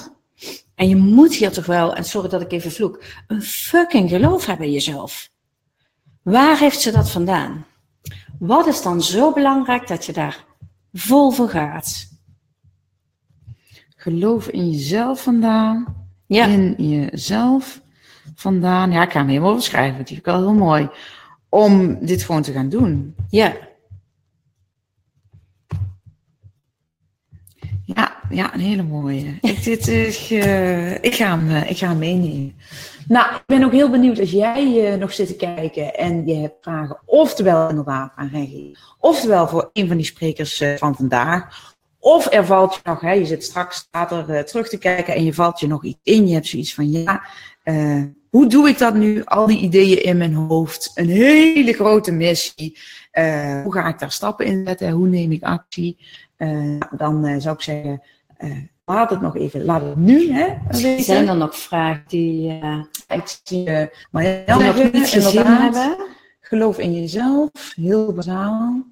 En 0.75 0.89
je 0.89 0.95
moet 0.95 1.35
hier 1.35 1.51
toch 1.51 1.65
wel, 1.65 1.95
en 1.95 2.05
sorry 2.05 2.29
dat 2.29 2.41
ik 2.41 2.51
even 2.51 2.71
vloek, 2.71 3.03
een 3.27 3.41
fucking 3.41 4.09
geloof 4.09 4.45
hebben 4.45 4.65
in 4.65 4.71
jezelf. 4.71 5.29
Waar 6.21 6.59
heeft 6.59 6.81
ze 6.81 6.91
dat 6.91 7.11
vandaan? 7.11 7.65
Wat 8.39 8.67
is 8.67 8.81
dan 8.81 9.01
zo 9.01 9.31
belangrijk 9.31 9.87
dat 9.87 10.05
je 10.05 10.13
daar 10.13 10.45
vol 10.93 11.31
voor 11.31 11.49
gaat? 11.49 12.14
Geloof 14.11 14.47
in 14.47 14.69
jezelf 14.69 15.23
vandaan. 15.23 16.07
Ja. 16.25 16.45
In 16.45 16.75
jezelf 16.77 17.81
vandaan. 18.35 18.91
Ja, 18.91 19.03
ik 19.03 19.11
ga 19.11 19.19
hem 19.19 19.27
helemaal 19.27 19.55
beschrijven. 19.55 19.97
Dat 19.97 20.07
vind 20.07 20.19
ik 20.19 20.25
wel 20.25 20.37
heel 20.37 20.53
mooi. 20.53 20.89
Om 21.49 22.05
dit 22.05 22.23
gewoon 22.23 22.41
te 22.41 22.51
gaan 22.51 22.69
doen. 22.69 23.15
Ja. 23.29 23.53
Ja, 27.85 28.15
ja, 28.29 28.53
een 28.53 28.59
hele 28.59 28.83
mooie. 28.83 29.37
Ik, 29.41 29.63
dit, 29.63 29.87
ik, 29.87 30.29
uh, 30.29 30.93
ik, 30.93 31.15
ga 31.15 31.37
hem, 31.37 31.49
uh, 31.49 31.69
ik 31.69 31.77
ga 31.77 31.87
hem 31.87 31.97
meenemen. 31.97 32.55
Nou, 33.07 33.35
ik 33.35 33.43
ben 33.45 33.63
ook 33.63 33.71
heel 33.71 33.89
benieuwd 33.89 34.19
als 34.19 34.31
jij 34.31 34.91
uh, 34.91 34.99
nog 34.99 35.13
zit 35.13 35.27
te 35.27 35.35
kijken 35.35 35.95
en 35.95 36.27
je 36.27 36.35
hebt 36.35 36.57
vragen, 36.61 36.99
oftewel 37.05 37.69
inderdaad 37.69 38.11
aan 38.15 38.29
Reggie, 38.31 38.77
oftewel 38.99 39.47
voor 39.47 39.69
een 39.73 39.87
van 39.87 39.97
die 39.97 40.05
sprekers 40.05 40.63
van 40.77 40.95
vandaag, 40.95 41.74
of 42.05 42.31
er 42.31 42.45
valt 42.45 42.73
je 42.73 42.79
nog, 42.83 43.01
hè, 43.01 43.11
je 43.11 43.25
zit 43.25 43.43
straks 43.43 43.87
later 43.91 44.29
uh, 44.29 44.39
terug 44.39 44.69
te 44.69 44.77
kijken 44.77 45.15
en 45.15 45.23
je 45.23 45.33
valt 45.33 45.59
je 45.59 45.67
nog 45.67 45.83
iets 45.83 45.99
in. 46.03 46.27
Je 46.27 46.33
hebt 46.33 46.47
zoiets 46.47 46.73
van, 46.73 46.91
ja, 46.91 47.23
uh, 47.63 48.03
hoe 48.29 48.47
doe 48.47 48.67
ik 48.67 48.77
dat 48.77 48.93
nu? 48.93 49.23
Al 49.23 49.47
die 49.47 49.59
ideeën 49.59 50.03
in 50.03 50.17
mijn 50.17 50.33
hoofd. 50.33 50.91
Een 50.95 51.09
hele 51.09 51.73
grote 51.73 52.11
missie. 52.11 52.77
Uh, 53.13 53.61
hoe 53.63 53.73
ga 53.73 53.87
ik 53.87 53.99
daar 53.99 54.11
stappen 54.11 54.45
in 54.45 54.63
zetten? 54.65 54.89
Hoe 54.89 55.07
neem 55.07 55.31
ik 55.31 55.43
actie? 55.43 55.97
dan 56.97 57.41
zou 57.41 57.55
ik 57.55 57.61
zeggen, 57.61 58.01
laat 58.85 59.09
het 59.09 59.21
nog 59.21 59.35
even, 59.35 59.65
laat 59.65 59.81
het 59.81 59.95
nu. 59.95 60.31
Hè, 60.31 60.53
weten. 60.69 61.03
Zijn 61.03 61.27
er 61.27 61.35
nog 61.35 61.57
vragen 61.57 62.03
die, 62.07 62.61
ik 63.07 63.39
zie, 63.43 63.89
maar 64.11 64.23
ja, 64.23 64.57
nog 64.57 64.91
niet 64.91 65.07
gezien 65.07 65.45
hebben? 65.45 65.97
Geloof 66.41 66.77
in 66.77 66.93
jezelf, 66.93 67.51
heel 67.75 68.13
bazaal. 68.13 68.83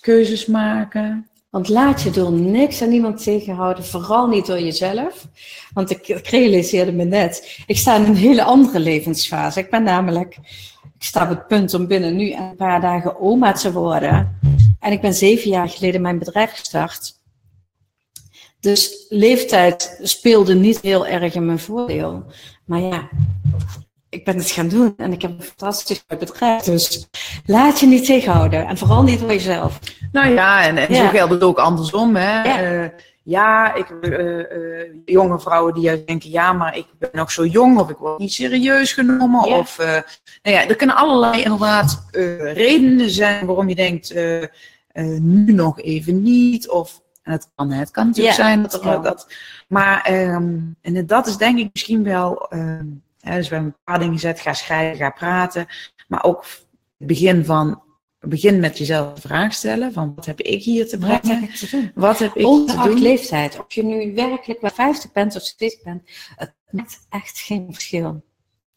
keuzes 0.00 0.46
maken. 0.46 1.28
Want 1.50 1.68
laat 1.68 2.02
je 2.02 2.10
door 2.10 2.32
niks 2.32 2.80
en 2.80 2.88
niemand 2.88 3.22
tegenhouden, 3.22 3.84
vooral 3.84 4.26
niet 4.26 4.46
door 4.46 4.60
jezelf. 4.60 5.28
Want 5.72 5.90
ik, 5.90 6.08
ik 6.08 6.26
realiseerde 6.26 6.92
me 6.92 7.04
net, 7.04 7.62
ik 7.66 7.76
sta 7.76 7.96
in 7.96 8.04
een 8.04 8.16
hele 8.16 8.42
andere 8.42 8.80
levensfase. 8.80 9.60
Ik 9.60 9.70
ben 9.70 9.82
namelijk, 9.82 10.36
ik 10.98 11.04
sta 11.04 11.22
op 11.22 11.28
het 11.28 11.46
punt 11.46 11.74
om 11.74 11.86
binnen 11.86 12.16
nu 12.16 12.32
een 12.32 12.56
paar 12.56 12.80
dagen 12.80 13.20
oma 13.20 13.52
te 13.52 13.72
worden. 13.72 14.38
En 14.80 14.92
ik 14.92 15.00
ben 15.00 15.14
zeven 15.14 15.50
jaar 15.50 15.68
geleden 15.68 16.00
mijn 16.00 16.18
bedrijf 16.18 16.50
gestart. 16.50 17.16
Dus 18.60 19.06
leeftijd 19.08 19.98
speelde 20.02 20.54
niet 20.54 20.80
heel 20.80 21.06
erg 21.06 21.34
in 21.34 21.46
mijn 21.46 21.58
voordeel. 21.58 22.24
Maar 22.64 22.80
ja, 22.80 23.08
ik 24.08 24.24
ben 24.24 24.36
het 24.36 24.50
gaan 24.50 24.68
doen 24.68 24.94
en 24.96 25.12
ik 25.12 25.22
heb 25.22 25.30
een 25.30 25.42
fantastisch 25.42 26.04
bedrijf. 26.06 26.62
Dus 26.62 27.08
laat 27.46 27.80
je 27.80 27.86
niet 27.86 28.04
tegenhouden. 28.04 28.66
En 28.66 28.78
vooral 28.78 29.02
niet 29.02 29.20
door 29.20 29.28
jezelf. 29.28 29.78
Nou 30.12 30.28
ja, 30.28 30.62
en, 30.62 30.76
en 30.76 30.94
zo 30.94 31.08
geldt 31.08 31.32
het 31.32 31.42
ook 31.42 31.58
andersom. 31.58 32.16
Hè? 32.16 32.42
Ja, 32.42 32.82
uh, 32.82 32.88
ja 33.22 33.74
ik, 33.74 33.90
uh, 34.00 34.38
uh, 34.38 34.90
jonge 35.04 35.40
vrouwen 35.40 35.74
die 35.74 35.82
juist 35.82 36.06
denken, 36.06 36.30
ja, 36.30 36.52
maar 36.52 36.76
ik 36.76 36.86
ben 36.98 37.10
nog 37.12 37.30
zo 37.32 37.44
jong 37.46 37.78
of 37.78 37.90
ik 37.90 37.96
word 37.96 38.18
niet 38.18 38.32
serieus 38.32 38.92
genomen. 38.92 39.48
Ja. 39.48 39.58
Of, 39.58 39.76
nou 40.42 40.56
ja, 40.56 40.68
er 40.68 40.76
kunnen 40.76 40.96
allerlei 40.96 41.42
inderdaad 41.42 42.06
redenen 42.52 43.10
zijn 43.10 43.46
waarom 43.46 43.68
je 43.68 43.74
denkt, 43.74 44.14
nu 45.20 45.52
nog 45.52 45.80
even 45.80 46.22
niet. 46.22 46.68
Of 46.68 47.00
en 47.22 47.32
het 47.32 47.48
kan, 47.54 47.70
het 47.70 47.90
kan 47.90 48.06
natuurlijk 48.06 48.34
zijn 48.34 48.62
dat, 48.62 48.82
dat, 48.82 49.04
dat, 49.04 49.32
Maar 49.68 50.12
um, 50.12 50.76
en 50.82 51.06
dat 51.06 51.26
is 51.26 51.36
denk 51.36 51.58
ik 51.58 51.68
misschien 51.72 52.04
wel. 52.04 52.46
Um, 52.50 53.02
hè, 53.20 53.36
dus 53.36 53.48
we 53.48 53.54
hebben 53.54 53.72
een 53.72 53.84
paar 53.84 53.98
dingen 53.98 54.14
gezet. 54.14 54.40
Ga 54.40 54.52
schrijven, 54.52 54.96
ga 54.96 55.10
praten. 55.10 55.66
Maar 56.08 56.24
ook 56.24 56.44
het 56.98 57.06
begin 57.06 57.44
van. 57.44 57.82
Begin 58.20 58.60
met 58.60 58.78
jezelf 58.78 59.14
de 59.14 59.20
vraag 59.20 59.52
stellen: 59.52 59.92
van 59.92 60.12
wat 60.14 60.26
heb 60.26 60.40
ik 60.40 60.62
hier 60.62 60.88
te 60.88 60.98
brengen? 60.98 61.20
Wat 61.22 61.38
heb 61.38 61.42
ik 61.42 61.54
te 61.54 61.68
doen? 61.70 61.92
Wat 61.94 62.18
heb 62.18 62.34
ik 62.34 62.46
Ongeacht 62.46 62.82
te 62.82 62.88
doen? 62.88 63.02
leeftijd, 63.02 63.58
of 63.58 63.72
je 63.72 63.84
nu 63.84 64.14
werkelijk 64.14 64.60
bij 64.60 64.70
50 64.70 65.12
bent 65.12 65.36
of 65.36 65.42
60 65.42 65.82
bent, 65.82 66.02
het 66.36 66.54
maakt 66.70 67.06
echt 67.10 67.38
geen 67.38 67.66
verschil. 67.70 68.22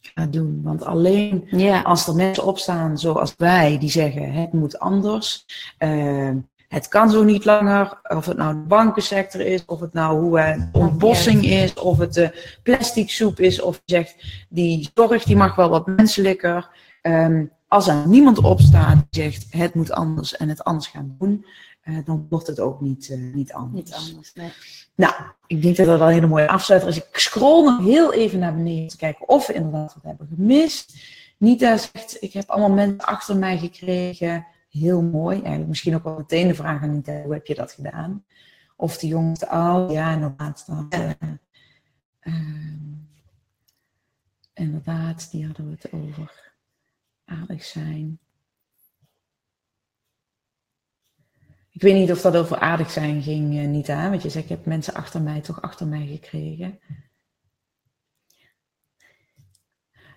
Ga 0.01 0.25
doen. 0.25 0.61
Want 0.63 0.83
alleen 0.83 1.47
ja. 1.49 1.81
als 1.81 2.07
er 2.07 2.15
mensen 2.15 2.45
opstaan 2.45 2.97
zoals 2.97 3.33
wij, 3.37 3.77
die 3.77 3.89
zeggen: 3.89 4.33
het 4.33 4.53
moet 4.53 4.79
anders. 4.79 5.45
Uh, 5.79 6.31
het 6.67 6.87
kan 6.87 7.09
zo 7.09 7.23
niet 7.23 7.45
langer, 7.45 7.99
of 8.03 8.25
het 8.25 8.37
nou 8.37 8.53
de 8.53 8.59
bankensector 8.59 9.41
is, 9.41 9.65
of 9.65 9.79
het 9.79 9.93
nou 9.93 10.19
hoe 10.21 10.39
uh, 10.39 10.63
ontbossing 10.71 11.45
is, 11.45 11.73
of 11.73 11.97
het 11.97 12.13
de 12.13 12.57
plastic 12.63 13.09
soep 13.09 13.39
is, 13.39 13.61
of 13.61 13.81
je 13.85 13.95
zegt 13.95 14.15
die 14.49 14.89
zorg 14.93 15.23
die 15.23 15.35
mag 15.35 15.55
wel 15.55 15.69
wat 15.69 15.87
menselijker. 15.87 16.69
Um, 17.01 17.51
als 17.71 17.87
er 17.87 18.07
niemand 18.07 18.37
opstaat 18.37 19.05
die 19.09 19.23
zegt 19.23 19.45
het 19.49 19.73
moet 19.73 19.91
anders 19.91 20.37
en 20.37 20.49
het 20.49 20.63
anders 20.63 20.87
gaan 20.87 21.15
doen, 21.19 21.45
uh, 21.83 21.97
dan 22.05 22.25
wordt 22.29 22.47
het 22.47 22.59
ook 22.59 22.81
niet, 22.81 23.09
uh, 23.09 23.33
niet 23.33 23.53
anders. 23.53 23.85
Niet 23.85 23.93
anders 23.93 24.33
nee. 24.33 24.51
Nou, 24.95 25.13
ik 25.47 25.61
denk 25.61 25.75
dat 25.75 25.85
dat 25.85 25.97
wel 25.97 26.07
een 26.07 26.13
hele 26.13 26.27
mooie 26.27 26.47
afsluiter 26.47 26.89
is. 26.89 26.97
Ik 26.97 27.17
scroll 27.17 27.63
nog 27.63 27.85
heel 27.85 28.13
even 28.13 28.39
naar 28.39 28.55
beneden 28.55 28.87
te 28.87 28.97
kijken 28.97 29.29
of 29.29 29.47
we 29.47 29.53
inderdaad 29.53 29.93
wat 29.93 30.03
hebben 30.03 30.27
gemist. 30.35 30.93
Nita 31.37 31.77
zegt, 31.77 32.17
ik 32.19 32.33
heb 32.33 32.49
allemaal 32.49 32.75
mensen 32.75 32.99
achter 32.99 33.37
mij 33.37 33.57
gekregen 33.57 34.45
heel 34.69 35.01
mooi. 35.01 35.35
Eigenlijk 35.35 35.67
misschien 35.67 35.95
ook 35.95 36.03
wel 36.03 36.17
meteen 36.17 36.47
de 36.47 36.55
vraag 36.55 36.81
aan 36.81 36.91
niet, 36.91 37.07
hoe 37.07 37.33
heb 37.33 37.45
je 37.45 37.55
dat 37.55 37.71
gedaan? 37.71 38.23
Of 38.75 38.97
de 38.97 39.07
jongste 39.07 39.47
oud, 39.47 39.91
ja, 39.91 40.11
inderdaad. 40.13 40.63
Dat, 40.67 40.99
uh, 40.99 41.09
uh, 42.21 42.33
inderdaad, 44.53 45.31
die 45.31 45.45
hadden 45.45 45.65
we 45.65 45.77
het 45.79 45.91
over. 45.93 46.50
Aardig 47.39 47.63
zijn. 47.63 48.19
Ik 51.69 51.81
weet 51.81 51.95
niet 51.95 52.11
of 52.11 52.21
dat 52.21 52.35
over 52.35 52.57
aardig 52.57 52.91
zijn 52.91 53.21
ging, 53.21 53.53
uh, 53.53 53.67
Nita. 53.67 54.09
Want 54.09 54.21
je 54.21 54.29
zegt, 54.29 54.43
ik 54.43 54.49
heb 54.49 54.65
mensen 54.65 54.93
achter 54.93 55.21
mij 55.21 55.41
toch 55.41 55.61
achter 55.61 55.87
mij 55.87 56.07
gekregen. 56.07 56.79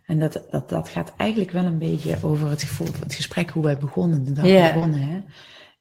En 0.07 0.19
dat, 0.19 0.45
dat, 0.51 0.69
dat 0.69 0.89
gaat 0.89 1.13
eigenlijk 1.17 1.51
wel 1.51 1.65
een 1.65 1.79
beetje 1.79 2.19
over 2.23 2.49
het, 2.49 2.79
het 3.01 3.15
gesprek 3.15 3.51
hoe 3.51 3.63
wij 3.63 3.79
begonnen, 3.79 4.25
de 4.25 4.33
dag 4.33 4.45
yeah. 4.45 4.75
begonnen. 4.75 5.01
Hè? 5.01 5.23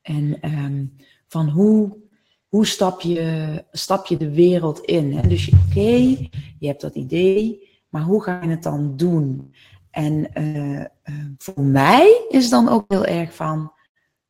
En 0.02 0.52
um, 0.52 0.96
van 1.28 1.50
hoe, 1.50 1.98
hoe 2.48 2.66
stap, 2.66 3.02
je, 3.02 3.64
stap 3.72 4.06
je 4.06 4.18
de 4.18 4.32
wereld 4.32 4.80
in? 4.80 5.14
Hè? 5.14 5.28
Dus 5.28 5.48
oké, 5.48 5.58
okay, 5.70 6.30
je 6.60 6.68
hebt 6.68 6.82
dat 6.82 6.96
idee, 6.96 7.70
maar 7.90 8.02
hoe 8.02 8.24
ga 8.24 8.44
je 8.44 8.50
het 8.50 8.64
dan 8.64 8.98
doen? 8.98 9.54
En 9.94 10.28
uh, 10.38 10.80
uh, 10.80 10.86
voor 11.38 11.64
mij 11.64 12.26
is 12.30 12.50
dan 12.50 12.70
ook 12.70 12.86
heel 12.88 13.06
erg 13.06 13.36
van, 13.36 13.72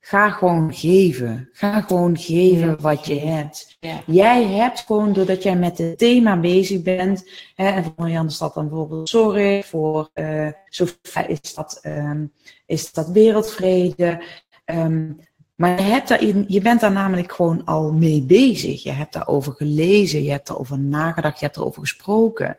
Ga 0.05 0.29
gewoon 0.29 0.73
geven. 0.73 1.49
Ga 1.53 1.81
gewoon 1.81 2.17
geven 2.17 2.81
wat 2.81 3.05
je 3.05 3.19
hebt. 3.19 3.77
Ja. 3.79 4.01
Jij 4.05 4.43
hebt 4.43 4.79
gewoon, 4.79 5.13
doordat 5.13 5.43
jij 5.43 5.55
met 5.55 5.77
het 5.77 5.97
thema 5.97 6.39
bezig 6.39 6.81
bent. 6.81 7.29
Hè, 7.55 7.67
en 7.67 7.83
voor 7.83 7.93
Marianne 7.95 8.29
is 8.29 8.37
dat 8.37 8.53
dan 8.53 8.67
bijvoorbeeld 8.67 9.09
zorg. 9.09 9.65
Voor 9.65 10.09
uh, 10.13 10.47
Sofia 10.69 11.27
is 11.27 11.53
dat, 11.53 11.79
um, 11.85 12.31
is 12.65 12.93
dat 12.93 13.09
wereldvrede. 13.09 14.23
Um, 14.65 15.19
maar 15.55 15.81
je, 15.81 15.87
hebt 15.91 16.07
daar, 16.07 16.25
je 16.47 16.61
bent 16.61 16.79
daar 16.79 16.91
namelijk 16.91 17.31
gewoon 17.31 17.65
al 17.65 17.93
mee 17.93 18.21
bezig. 18.21 18.83
Je 18.83 18.91
hebt 18.91 19.13
daarover 19.13 19.53
gelezen, 19.53 20.23
je 20.23 20.31
hebt 20.31 20.47
daarover 20.47 20.79
nagedacht, 20.79 21.39
je 21.39 21.45
hebt 21.45 21.57
erover 21.57 21.81
gesproken. 21.81 22.57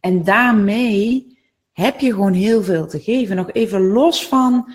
En 0.00 0.24
daarmee 0.24 1.38
heb 1.72 2.00
je 2.00 2.12
gewoon 2.12 2.32
heel 2.32 2.62
veel 2.62 2.86
te 2.86 3.00
geven. 3.00 3.36
Nog 3.36 3.52
even 3.52 3.86
los 3.86 4.26
van 4.26 4.72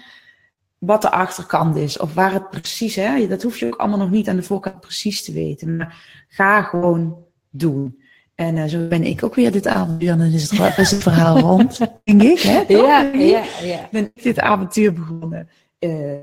wat 0.77 1.01
de 1.01 1.11
achterkant 1.11 1.75
is 1.75 1.99
of 1.99 2.13
waar 2.13 2.33
het 2.33 2.49
precies 2.49 2.97
is. 2.97 3.27
Dat 3.27 3.43
hoef 3.43 3.57
je 3.57 3.65
ook 3.65 3.75
allemaal 3.75 3.97
nog 3.97 4.11
niet 4.11 4.29
aan 4.29 4.35
de 4.35 4.43
voorkant 4.43 4.79
precies 4.79 5.23
te 5.23 5.31
weten. 5.31 5.75
Maar 5.75 6.25
ga 6.27 6.61
gewoon 6.61 7.17
doen. 7.49 8.03
En 8.35 8.55
uh, 8.55 8.65
zo 8.65 8.87
ben 8.87 9.03
ik 9.03 9.23
ook 9.23 9.35
weer 9.35 9.51
dit 9.51 9.67
avontuur. 9.67 10.09
En 10.09 10.17
dan 10.17 10.27
is 10.27 10.49
het, 10.51 10.77
is 10.77 10.91
het 10.91 11.01
verhaal 11.01 11.39
rond, 11.39 11.77
denk 12.03 12.23
ik. 12.23 12.39
Hè, 12.39 12.63
ja, 12.67 13.01
ja, 13.01 13.43
ja. 13.63 13.87
Ben 13.91 14.11
ik 14.15 14.23
dit 14.23 14.39
avontuur 14.39 14.93
begonnen. 14.93 15.49
Uh, 15.79 16.13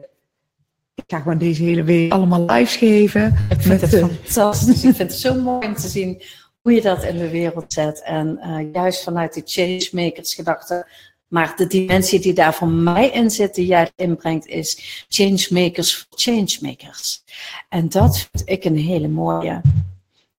ik 0.94 1.04
ga 1.06 1.18
gewoon 1.18 1.38
deze 1.38 1.62
hele 1.62 1.82
week 1.82 2.12
allemaal 2.12 2.44
lives 2.44 2.76
geven. 2.76 3.34
Ik 3.50 3.60
vind 3.60 3.80
het 3.80 3.96
fantastisch. 3.96 4.84
ik 4.84 4.94
vind 4.94 5.10
het 5.10 5.20
zo 5.20 5.34
mooi 5.34 5.66
om 5.66 5.74
te 5.74 5.88
zien 5.88 6.22
hoe 6.62 6.72
je 6.72 6.82
dat 6.82 7.04
in 7.04 7.18
de 7.18 7.30
wereld 7.30 7.72
zet. 7.72 8.02
En 8.02 8.38
uh, 8.42 8.72
juist 8.72 9.02
vanuit 9.02 9.34
die 9.34 9.42
changemakers 9.46 10.34
gedachte 10.34 10.86
maar 11.32 11.56
de 11.56 11.66
dimensie 11.66 12.20
die 12.20 12.32
daar 12.32 12.54
voor 12.54 12.68
mij 12.68 13.10
in 13.10 13.30
zit, 13.30 13.54
die 13.54 13.66
jij 13.66 13.90
inbrengt, 13.96 14.46
is 14.46 15.04
changemakers 15.08 15.96
voor 15.96 16.18
changemakers. 16.18 17.24
En 17.68 17.88
dat 17.88 18.28
vind 18.30 18.48
ik 18.48 18.64
een 18.64 18.76
hele 18.76 19.08
mooie. 19.08 19.60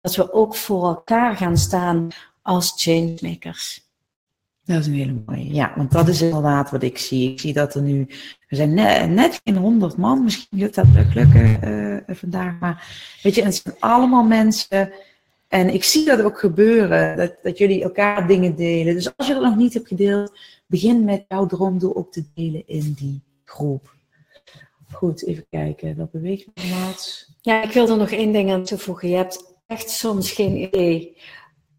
Dat 0.01 0.15
we 0.15 0.33
ook 0.33 0.55
voor 0.55 0.83
elkaar 0.83 1.35
gaan 1.35 1.57
staan 1.57 2.07
als 2.41 2.73
changemakers. 2.75 3.87
Dat 4.63 4.79
is 4.79 4.87
een 4.87 4.93
hele 4.93 5.21
mooie. 5.25 5.53
Ja, 5.53 5.73
want 5.75 5.91
dat 5.91 6.07
is 6.07 6.21
inderdaad 6.21 6.71
wat 6.71 6.83
ik 6.83 6.97
zie. 6.97 7.31
Ik 7.31 7.39
zie 7.39 7.53
dat 7.53 7.75
er 7.75 7.81
nu, 7.81 8.07
we 8.47 8.55
zijn 8.55 8.73
net, 9.13 9.41
geen 9.43 9.57
honderd 9.57 9.97
man, 9.97 10.23
misschien 10.23 10.59
lukt 10.59 10.75
dat 10.75 10.85
lukken 11.13 11.59
uh, 12.07 12.15
vandaag, 12.15 12.59
maar 12.59 12.87
weet 13.23 13.35
je, 13.35 13.43
het 13.43 13.55
zijn 13.55 13.75
allemaal 13.79 14.23
mensen. 14.23 14.93
En 15.53 15.73
ik 15.73 15.83
zie 15.83 16.05
dat 16.05 16.21
ook 16.21 16.39
gebeuren, 16.39 17.17
dat, 17.17 17.35
dat 17.41 17.57
jullie 17.57 17.83
elkaar 17.83 18.27
dingen 18.27 18.55
delen. 18.55 18.93
Dus 18.93 19.17
als 19.17 19.27
je 19.27 19.33
dat 19.33 19.43
nog 19.43 19.55
niet 19.55 19.73
hebt 19.73 19.87
gedeeld, 19.87 20.37
begin 20.65 21.03
met 21.03 21.25
jouw 21.27 21.45
droomdoel 21.45 21.95
ook 21.95 22.11
te 22.11 22.23
delen 22.33 22.63
in 22.67 22.93
die 22.97 23.21
groep. 23.45 23.95
Goed, 24.91 25.25
even 25.25 25.45
kijken. 25.49 25.97
Dat 25.97 26.11
beweegt 26.11 26.45
nog 26.53 26.69
laatst. 26.69 27.29
Ja, 27.41 27.63
ik 27.63 27.71
wil 27.71 27.89
er 27.89 27.97
nog 27.97 28.11
één 28.11 28.31
ding 28.31 28.51
aan 28.51 28.63
toevoegen. 28.63 29.09
Je 29.09 29.15
hebt 29.15 29.55
echt 29.67 29.89
soms 29.89 30.31
geen 30.31 30.57
idee 30.57 31.17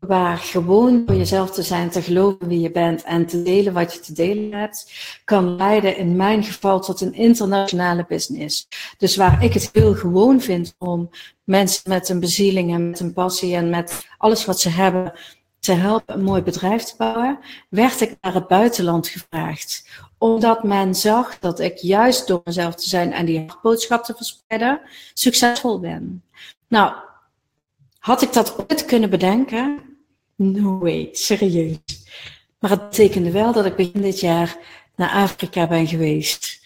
waar 0.07 0.37
gewoon 0.37 1.03
voor 1.07 1.15
jezelf 1.15 1.51
te 1.51 1.63
zijn, 1.63 1.91
te 1.91 2.03
geloven 2.03 2.49
wie 2.49 2.61
je 2.61 2.71
bent 2.71 3.03
en 3.03 3.27
te 3.27 3.43
delen 3.43 3.73
wat 3.73 3.95
je 3.95 4.01
te 4.01 4.13
delen 4.13 4.53
hebt, 4.59 4.93
kan 5.25 5.57
leiden 5.57 5.97
in 5.97 6.17
mijn 6.17 6.45
geval 6.45 6.81
tot 6.81 7.01
een 7.01 7.15
internationale 7.15 8.05
business. 8.09 8.69
Dus 8.99 9.17
waar 9.17 9.45
ik 9.45 9.53
het 9.53 9.71
heel 9.73 9.95
gewoon 9.95 10.41
vind 10.41 10.75
om 10.79 11.11
mensen 11.45 11.83
met 11.89 12.09
een 12.09 12.21
bezieling 12.21 12.73
en 12.73 12.89
met 12.89 13.01
een 13.01 13.13
passie 13.13 13.55
en 13.55 13.71
met 13.71 14.07
alles 14.19 14.45
wat 14.45 14.61
ze 14.61 14.69
hebben 14.69 15.13
te 15.65 15.73
helpen 15.73 16.15
een 16.15 16.25
mooi 16.25 16.43
bedrijf 16.43 16.83
te 16.83 16.95
bouwen, 16.97 17.39
werd 17.69 18.01
ik 18.01 18.17
naar 18.21 18.35
het 18.35 18.47
buitenland 18.47 19.09
gevraagd. 19.09 19.89
Omdat 20.19 20.63
men 20.63 20.95
zag 20.95 21.39
dat 21.39 21.61
ik 21.61 21.77
juist 21.77 22.27
door 22.27 22.41
mezelf 22.45 22.75
te 22.75 22.89
zijn 22.89 23.13
en 23.13 23.27
die 23.27 23.47
boodschap 23.63 24.05
te 24.05 24.15
verspreiden, 24.17 24.81
succesvol 25.15 25.81
ben. 25.81 26.23
Nou, 26.69 26.95
had 27.99 28.23
ik 28.23 28.33
dat 28.33 28.57
ooit 28.59 28.85
kunnen 28.85 29.11
bedenken? 29.11 29.94
No 30.37 30.79
way, 30.79 31.09
serieus. 31.13 31.79
Maar 32.59 32.71
het 32.71 32.91
betekende 32.91 33.31
wel 33.31 33.53
dat 33.53 33.67
ik 33.67 33.77
begin 33.77 34.03
dit 34.03 34.21
jaar 34.21 34.57
naar 34.97 35.11
Afrika 35.11 35.67
ben 35.67 35.87
geweest. 35.87 36.63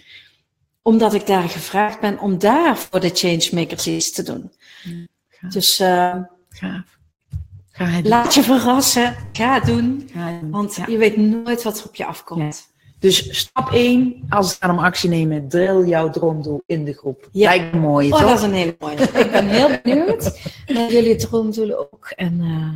Omdat 0.82 1.14
ik 1.14 1.26
daar 1.26 1.48
gevraagd 1.48 2.00
ben 2.00 2.18
om 2.18 2.38
daar 2.38 2.78
voor 2.78 3.00
de 3.00 3.10
changemakers 3.14 3.86
iets 3.86 4.12
te 4.12 4.22
doen. 4.22 4.52
Ja, 5.40 5.48
dus 5.48 5.80
uh, 5.80 6.16
gaaf. 6.48 6.98
Laat 8.02 8.34
je 8.34 8.42
verrassen. 8.42 9.16
Ga 9.32 9.54
het 9.54 9.64
doen. 9.64 10.10
want 10.50 10.78
je 10.86 10.96
weet 10.96 11.16
nooit 11.16 11.62
wat 11.62 11.78
er 11.78 11.86
op 11.86 11.94
je 11.94 12.04
afkomt. 12.04 12.68
Dus 12.98 13.38
stap 13.38 13.72
1, 13.72 14.26
als 14.28 14.48
het 14.48 14.58
gaat 14.60 14.70
om 14.70 14.78
actie 14.78 15.08
nemen, 15.08 15.48
drill 15.48 15.86
jouw 15.86 16.10
droomdoel 16.10 16.62
in 16.66 16.84
de 16.84 16.92
groep. 16.92 17.28
Ja. 17.32 17.48
Lijkt 17.48 17.72
me 17.72 17.80
mooi, 17.80 18.12
oh, 18.12 18.18
toch? 18.18 18.28
dat 18.28 18.38
is 18.38 18.44
een 18.44 18.52
hele 18.52 18.76
mooie. 18.78 18.96
ik 18.96 19.30
ben 19.30 19.48
heel 19.48 19.78
benieuwd 19.82 20.40
naar 20.66 20.92
jullie 20.92 21.16
droomdoelen 21.16 21.78
ook. 21.78 22.12
En 22.16 22.40
uh, 22.40 22.70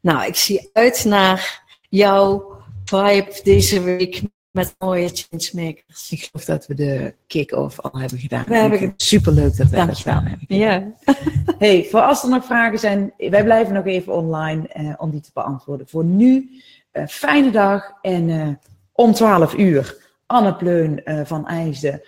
nou, 0.00 0.26
ik 0.26 0.36
zie 0.36 0.70
uit 0.72 1.04
naar 1.04 1.62
jouw 1.88 2.56
vibe 2.84 3.40
deze 3.42 3.82
week 3.82 4.22
met 4.54 4.74
mooie 4.78 5.10
changemakers. 5.12 6.10
Ik 6.10 6.28
geloof 6.30 6.44
dat 6.44 6.66
we 6.66 6.74
de 6.74 7.14
kick-off 7.26 7.80
al 7.80 8.00
hebben 8.00 8.18
gedaan. 8.18 8.44
We 8.44 8.56
hebben 8.56 8.80
het 8.80 9.02
superleuk 9.02 9.56
dat 9.56 9.68
we 9.68 9.86
dat 9.86 9.98
gedaan 9.98 10.24
hebben. 10.24 10.56
Ja. 10.56 10.92
hey, 11.58 11.86
voor 11.90 12.00
als 12.00 12.22
er 12.22 12.28
nog 12.28 12.44
vragen 12.44 12.78
zijn, 12.78 13.12
wij 13.16 13.44
blijven 13.44 13.74
nog 13.74 13.86
even 13.86 14.12
online 14.12 14.70
uh, 14.76 14.94
om 14.96 15.10
die 15.10 15.20
te 15.20 15.30
beantwoorden. 15.32 15.88
Voor 15.88 16.04
nu, 16.04 16.50
uh, 16.92 17.06
fijne 17.06 17.50
dag 17.50 17.92
en 18.02 18.28
uh, 18.28 18.48
om 18.92 19.12
12 19.12 19.54
uur 19.54 20.12
Anne 20.26 20.54
Pleun 20.54 21.02
van 21.24 21.46
IJsden 21.46 22.02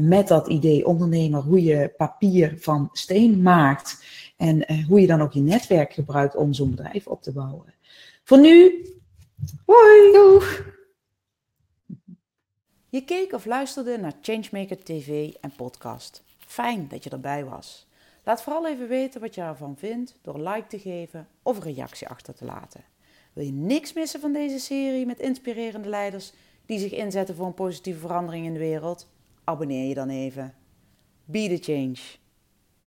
met 0.00 0.28
dat 0.28 0.48
idee 0.48 0.86
ondernemer 0.86 1.40
hoe 1.40 1.62
je 1.62 1.92
papier 1.96 2.54
van 2.58 2.88
steen 2.92 3.42
maakt 3.42 4.04
en 4.38 4.84
hoe 4.84 5.00
je 5.00 5.06
dan 5.06 5.20
ook 5.20 5.32
je 5.32 5.40
netwerk 5.40 5.92
gebruikt 5.92 6.36
om 6.36 6.52
zo'n 6.52 6.70
bedrijf 6.70 7.06
op 7.06 7.22
te 7.22 7.32
bouwen. 7.32 7.74
Voor 8.24 8.38
nu, 8.38 8.86
hoi! 9.66 10.42
Je 12.88 13.04
keek 13.04 13.32
of 13.32 13.44
luisterde 13.44 13.98
naar 13.98 14.12
Changemaker 14.20 14.84
TV 14.84 15.32
en 15.40 15.52
podcast. 15.56 16.22
Fijn 16.38 16.88
dat 16.88 17.04
je 17.04 17.10
erbij 17.10 17.44
was. 17.44 17.86
Laat 18.24 18.42
vooral 18.42 18.68
even 18.68 18.88
weten 18.88 19.20
wat 19.20 19.34
je 19.34 19.40
ervan 19.40 19.76
vindt 19.76 20.14
door 20.22 20.48
like 20.48 20.66
te 20.66 20.78
geven 20.78 21.28
of 21.42 21.56
een 21.56 21.74
reactie 21.74 22.08
achter 22.08 22.34
te 22.34 22.44
laten. 22.44 22.84
Wil 23.32 23.44
je 23.44 23.52
niks 23.52 23.92
missen 23.92 24.20
van 24.20 24.32
deze 24.32 24.58
serie 24.58 25.06
met 25.06 25.18
inspirerende 25.18 25.88
leiders 25.88 26.32
die 26.66 26.78
zich 26.78 26.92
inzetten 26.92 27.34
voor 27.34 27.46
een 27.46 27.54
positieve 27.54 27.98
verandering 27.98 28.46
in 28.46 28.52
de 28.52 28.58
wereld? 28.58 29.08
Abonneer 29.44 29.88
je 29.88 29.94
dan 29.94 30.08
even. 30.08 30.54
Be 31.24 31.58
the 31.58 31.72
change. 31.72 32.17